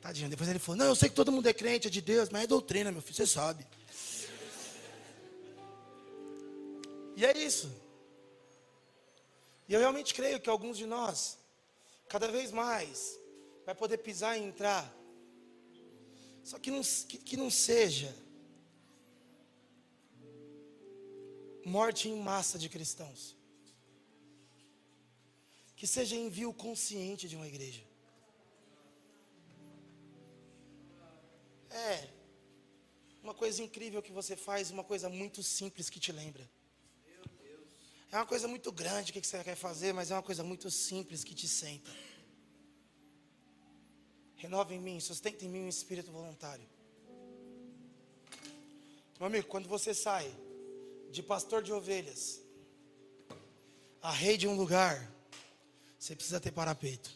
[0.00, 2.28] Tadinho, depois ele falou, não, eu sei que todo mundo é crente, é de Deus,
[2.28, 3.66] mas é doutrina, meu filho, você sabe.
[7.16, 7.72] E é isso.
[9.68, 11.38] E eu realmente creio que alguns de nós,
[12.08, 13.18] cada vez mais,
[13.64, 14.92] vai poder pisar e entrar.
[16.42, 18.14] Só que não, que, que não seja
[21.64, 23.36] morte em massa de cristãos.
[25.76, 27.82] Que seja envio consciente de uma igreja.
[31.70, 32.08] É
[33.22, 36.48] uma coisa incrível que você faz, uma coisa muito simples que te lembra.
[38.12, 41.24] É uma coisa muito grande que você quer fazer, mas é uma coisa muito simples
[41.24, 41.90] que te senta.
[44.36, 46.68] Renova em mim, sustenta em mim um espírito voluntário.
[49.18, 50.30] Meu amigo, quando você sai
[51.14, 52.44] de pastor de ovelhas
[54.04, 55.10] a rei de um lugar,
[55.98, 57.10] você precisa ter parapeito.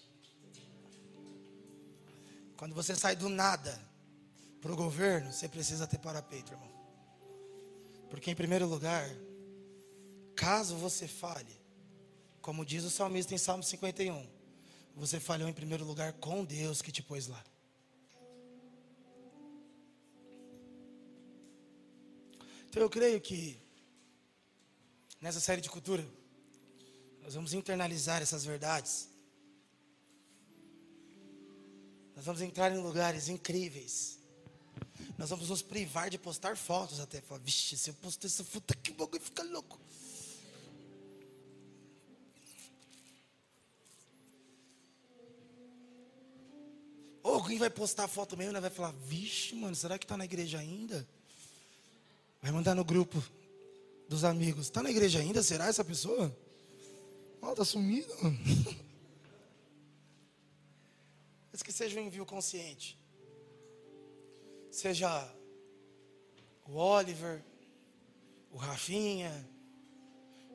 [2.56, 3.78] Quando você sai do nada
[4.62, 6.72] para o governo, você precisa ter parapeito, irmão.
[8.08, 9.06] Porque, em primeiro lugar,
[10.34, 11.60] caso você falhe,
[12.40, 14.26] como diz o salmista em Salmo 51,
[14.96, 17.44] você falhou em primeiro lugar com Deus que te pôs lá.
[22.70, 23.67] Então eu creio que
[25.20, 26.06] nessa série de cultura
[27.22, 29.08] nós vamos internalizar essas verdades.
[32.16, 34.18] Nós vamos entrar em lugares incríveis
[35.18, 37.20] nós vamos nos privar de postar fotos até.
[37.20, 39.78] Falar, vixe, se eu postar essa foto o bagulho fica louco.
[47.20, 48.60] Ou alguém vai postar a foto mesmo, né?
[48.60, 51.06] Vai falar, vixe, mano, será que está na igreja ainda?
[52.40, 53.20] Vai mandar no grupo
[54.08, 54.66] dos amigos.
[54.66, 55.42] Está na igreja ainda?
[55.42, 56.34] Será essa pessoa?
[57.42, 58.12] Ó, oh, tá sumido.
[61.52, 62.98] Mas que seja um envio consciente
[64.78, 65.28] seja
[66.64, 67.42] o Oliver,
[68.52, 69.48] o Rafinha,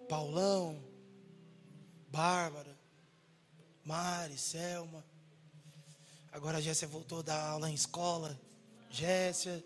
[0.08, 0.82] Paulão,
[2.10, 2.80] Bárbara,
[3.84, 5.04] Mari, Selma.
[6.32, 8.40] Agora a Jéssica voltou a dar aula em escola.
[8.90, 9.62] Jéssica.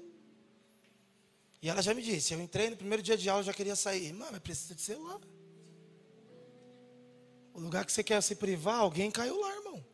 [1.61, 4.13] E ela já me disse, eu entrei no primeiro dia de aula, já queria sair.
[4.13, 5.19] Mano, precisa de celular.
[7.53, 9.85] O lugar que você quer se privar, alguém caiu lá, irmão.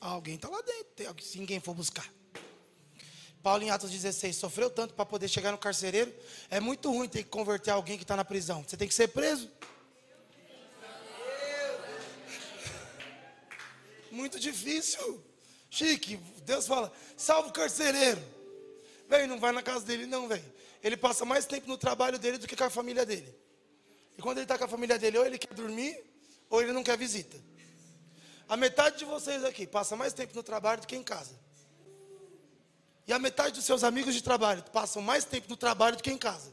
[0.00, 2.08] Alguém está lá dentro, se ninguém for buscar.
[3.42, 6.12] Paulo em Atos 16 sofreu tanto para poder chegar no carcereiro.
[6.50, 8.62] É muito ruim ter que converter alguém que está na prisão.
[8.62, 9.50] Você tem que ser preso.
[14.10, 15.24] Muito difícil.
[15.70, 18.20] Chique, Deus fala, salva o carcereiro.
[19.08, 20.44] Vem, não vai na casa dele, não, velho.
[20.82, 23.34] Ele passa mais tempo no trabalho dele do que com a família dele.
[24.16, 26.02] E quando ele está com a família dele, ou ele quer dormir,
[26.50, 27.36] ou ele não quer visita.
[28.48, 31.38] A metade de vocês aqui passa mais tempo no trabalho do que em casa.
[33.06, 36.10] E a metade dos seus amigos de trabalho passam mais tempo no trabalho do que
[36.10, 36.52] em casa.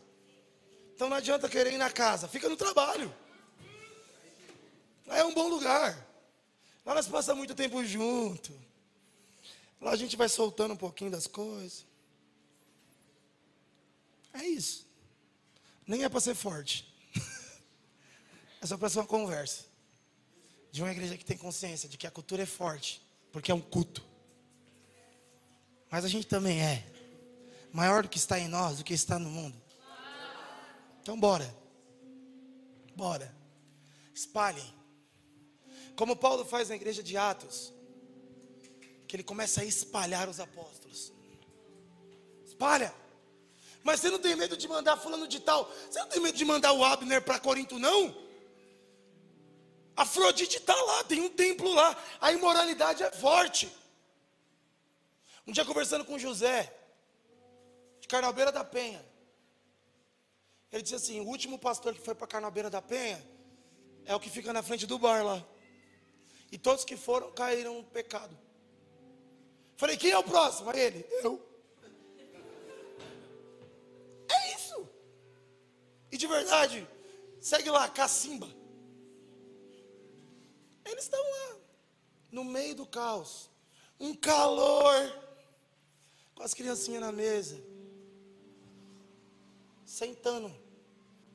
[0.93, 3.13] Então não adianta querer ir na casa, fica no trabalho.
[5.05, 6.07] Lá é um bom lugar.
[6.85, 8.53] Lá nós passamos muito tempo junto.
[9.81, 11.85] Lá a gente vai soltando um pouquinho das coisas.
[14.35, 14.85] É isso.
[15.87, 16.93] Nem é para ser forte.
[18.61, 19.65] é só para ser uma conversa.
[20.71, 23.61] De uma igreja que tem consciência de que a cultura é forte, porque é um
[23.61, 24.03] culto.
[25.89, 26.85] Mas a gente também é
[27.71, 29.55] maior do que está em nós, do que está no mundo.
[31.01, 31.55] Então bora.
[32.95, 33.33] Bora.
[34.13, 34.73] Espalhem.
[35.95, 37.71] Como Paulo faz na igreja de Atos,
[39.07, 41.13] que ele começa a espalhar os apóstolos.
[42.43, 42.93] Espalha.
[43.85, 45.71] Mas você não tem medo de mandar fulano de tal?
[45.87, 48.17] Você não tem medo de mandar o Abner para Corinto, não?
[49.95, 51.95] Afrodite está lá, tem um templo lá.
[52.19, 53.71] A imoralidade é forte.
[55.45, 56.75] Um dia conversando com José,
[57.99, 59.05] de Carnabeira da Penha.
[60.71, 63.23] Ele disse assim: o último pastor que foi para Carnabeira da Penha
[64.03, 65.45] é o que fica na frente do bar lá.
[66.51, 68.35] E todos que foram caíram no pecado.
[69.77, 70.71] Falei, quem é o próximo?
[70.71, 71.54] Aí ele, eu.
[76.15, 76.87] E de verdade,
[77.41, 78.47] segue lá, cacimba.
[80.85, 81.57] Eles estão lá,
[82.31, 83.49] no meio do caos.
[83.99, 84.95] Um calor
[86.33, 87.61] com as criancinhas na mesa,
[89.85, 90.55] sentando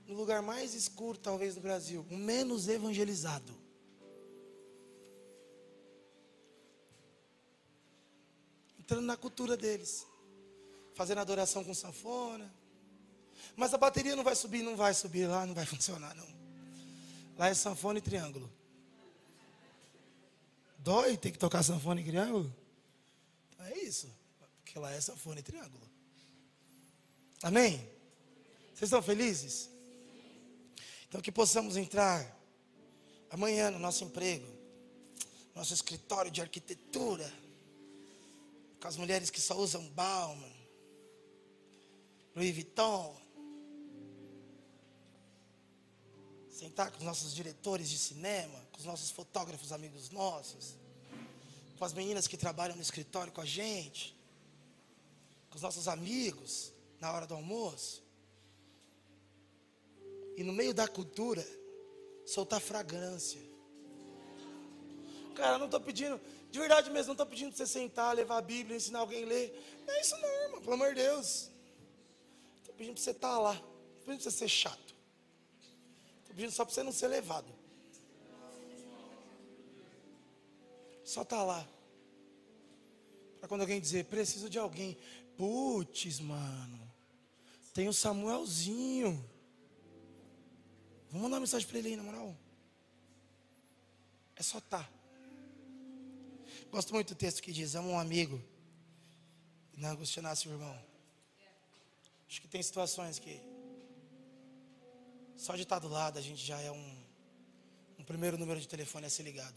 [0.07, 3.53] no lugar mais escuro, talvez, do Brasil, o menos evangelizado.
[8.78, 10.07] Entrando na cultura deles,
[10.95, 12.59] fazendo adoração com sanfona.
[13.57, 16.28] Mas a bateria não vai subir, não vai subir lá, não vai funcionar, não.
[17.36, 18.51] Lá é sanfona e triângulo.
[20.78, 22.55] Dói ter que tocar sanfona e triângulo?
[23.59, 24.11] É isso.
[24.64, 25.88] Porque lá é sanfona e triângulo.
[27.42, 27.78] Amém?
[28.74, 29.68] Vocês estão felizes?
[31.09, 32.38] Então que possamos entrar
[33.30, 34.46] amanhã no nosso emprego,
[35.55, 37.30] nosso escritório de arquitetura,
[38.80, 40.53] com as mulheres que só usam Bauman,
[42.34, 43.20] Louis Vuitton,
[46.61, 50.74] sentar com os nossos diretores de cinema, com os nossos fotógrafos amigos nossos,
[51.78, 54.14] com as meninas que trabalham no escritório com a gente,
[55.48, 58.02] com os nossos amigos na hora do almoço.
[60.36, 61.46] E no meio da cultura,
[62.26, 63.40] soltar fragrância.
[65.34, 68.42] Cara, não estou pedindo, de verdade mesmo, não estou pedindo para você sentar, levar a
[68.42, 69.82] Bíblia, ensinar alguém a ler.
[69.86, 71.50] Não é isso não, irmão, pelo amor de Deus.
[72.58, 73.54] Estou pedindo para você estar tá lá.
[73.54, 74.89] Estou pedindo para você ser chato.
[76.49, 77.53] Só para você não ser levado.
[81.05, 81.68] Só estar tá lá.
[83.41, 84.97] Para quando alguém dizer, preciso de alguém.
[85.36, 86.93] Putz, mano.
[87.74, 89.12] Tem o Samuelzinho.
[91.11, 92.36] Vamos mandar uma mensagem para ele aí, na moral.
[94.36, 94.61] É só.
[94.61, 94.88] Tá.
[96.70, 98.41] Gosto muito do texto que diz: Amo um amigo
[99.74, 100.78] e não angustiar seu irmão.
[102.28, 103.41] Acho que tem situações que
[105.41, 106.97] só de estar do lado a gente já é um,
[107.99, 109.57] um primeiro número de telefone a ser ligado.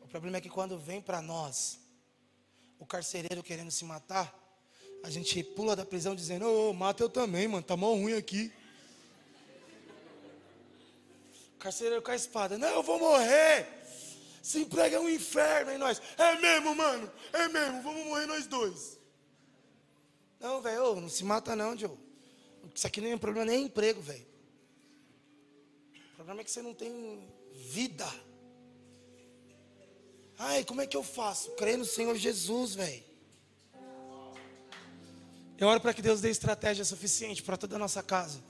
[0.00, 1.78] O problema é que quando vem para nós
[2.78, 4.34] o carcereiro querendo se matar,
[5.02, 8.14] a gente pula da prisão dizendo: Ô, oh, mata eu também, mano, tá mal ruim
[8.14, 8.50] aqui.
[11.56, 13.68] O carcereiro com a espada: Não, eu vou morrer.
[14.42, 16.00] Se emprega é um inferno em nós.
[16.16, 17.12] É mesmo, mano.
[17.30, 17.82] É mesmo.
[17.82, 18.98] Vamos morrer nós dois.
[20.40, 20.98] Não, velho.
[20.98, 22.01] Não se mata não, Joe.
[22.74, 24.26] Isso aqui nem é problema, nem é emprego, velho.
[26.12, 28.06] O problema é que você não tem vida.
[30.38, 31.52] Ai, como é que eu faço?
[31.52, 33.04] Creio no Senhor Jesus, velho.
[35.58, 38.42] Eu oro para que Deus dê estratégia suficiente para toda a nossa casa.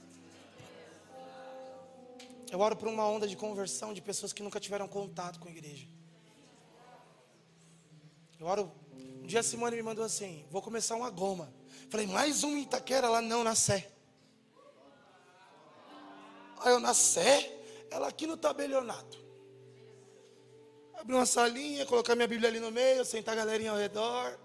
[2.51, 5.51] Eu oro por uma onda de conversão de pessoas que nunca tiveram contato com a
[5.51, 5.87] igreja.
[8.39, 8.71] Eu oro.
[9.21, 11.53] Um dia a Simone me mandou assim: vou começar uma goma.
[11.89, 13.92] Falei, mais um Itaquera lá, não, na Sé.
[16.63, 17.51] Aí eu na Sé,
[17.91, 19.21] ela aqui no tabelionato.
[20.95, 24.39] Abrir uma salinha, colocar minha Bíblia ali no meio, sentar a galerinha ao redor.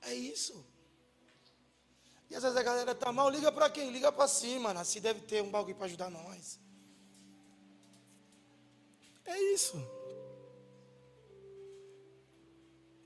[0.00, 0.64] É isso.
[2.30, 3.90] E às vezes a galera tá mal, liga para quem?
[3.90, 6.58] Liga para cima, assim deve ter um bagulho para ajudar nós.
[9.26, 9.76] É isso.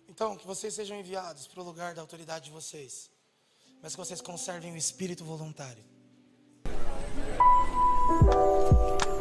[0.09, 3.11] Então, que vocês sejam enviados para o lugar da autoridade de vocês,
[3.81, 5.92] mas que vocês conservem o espírito voluntário.
[8.09, 9.12] Thank you.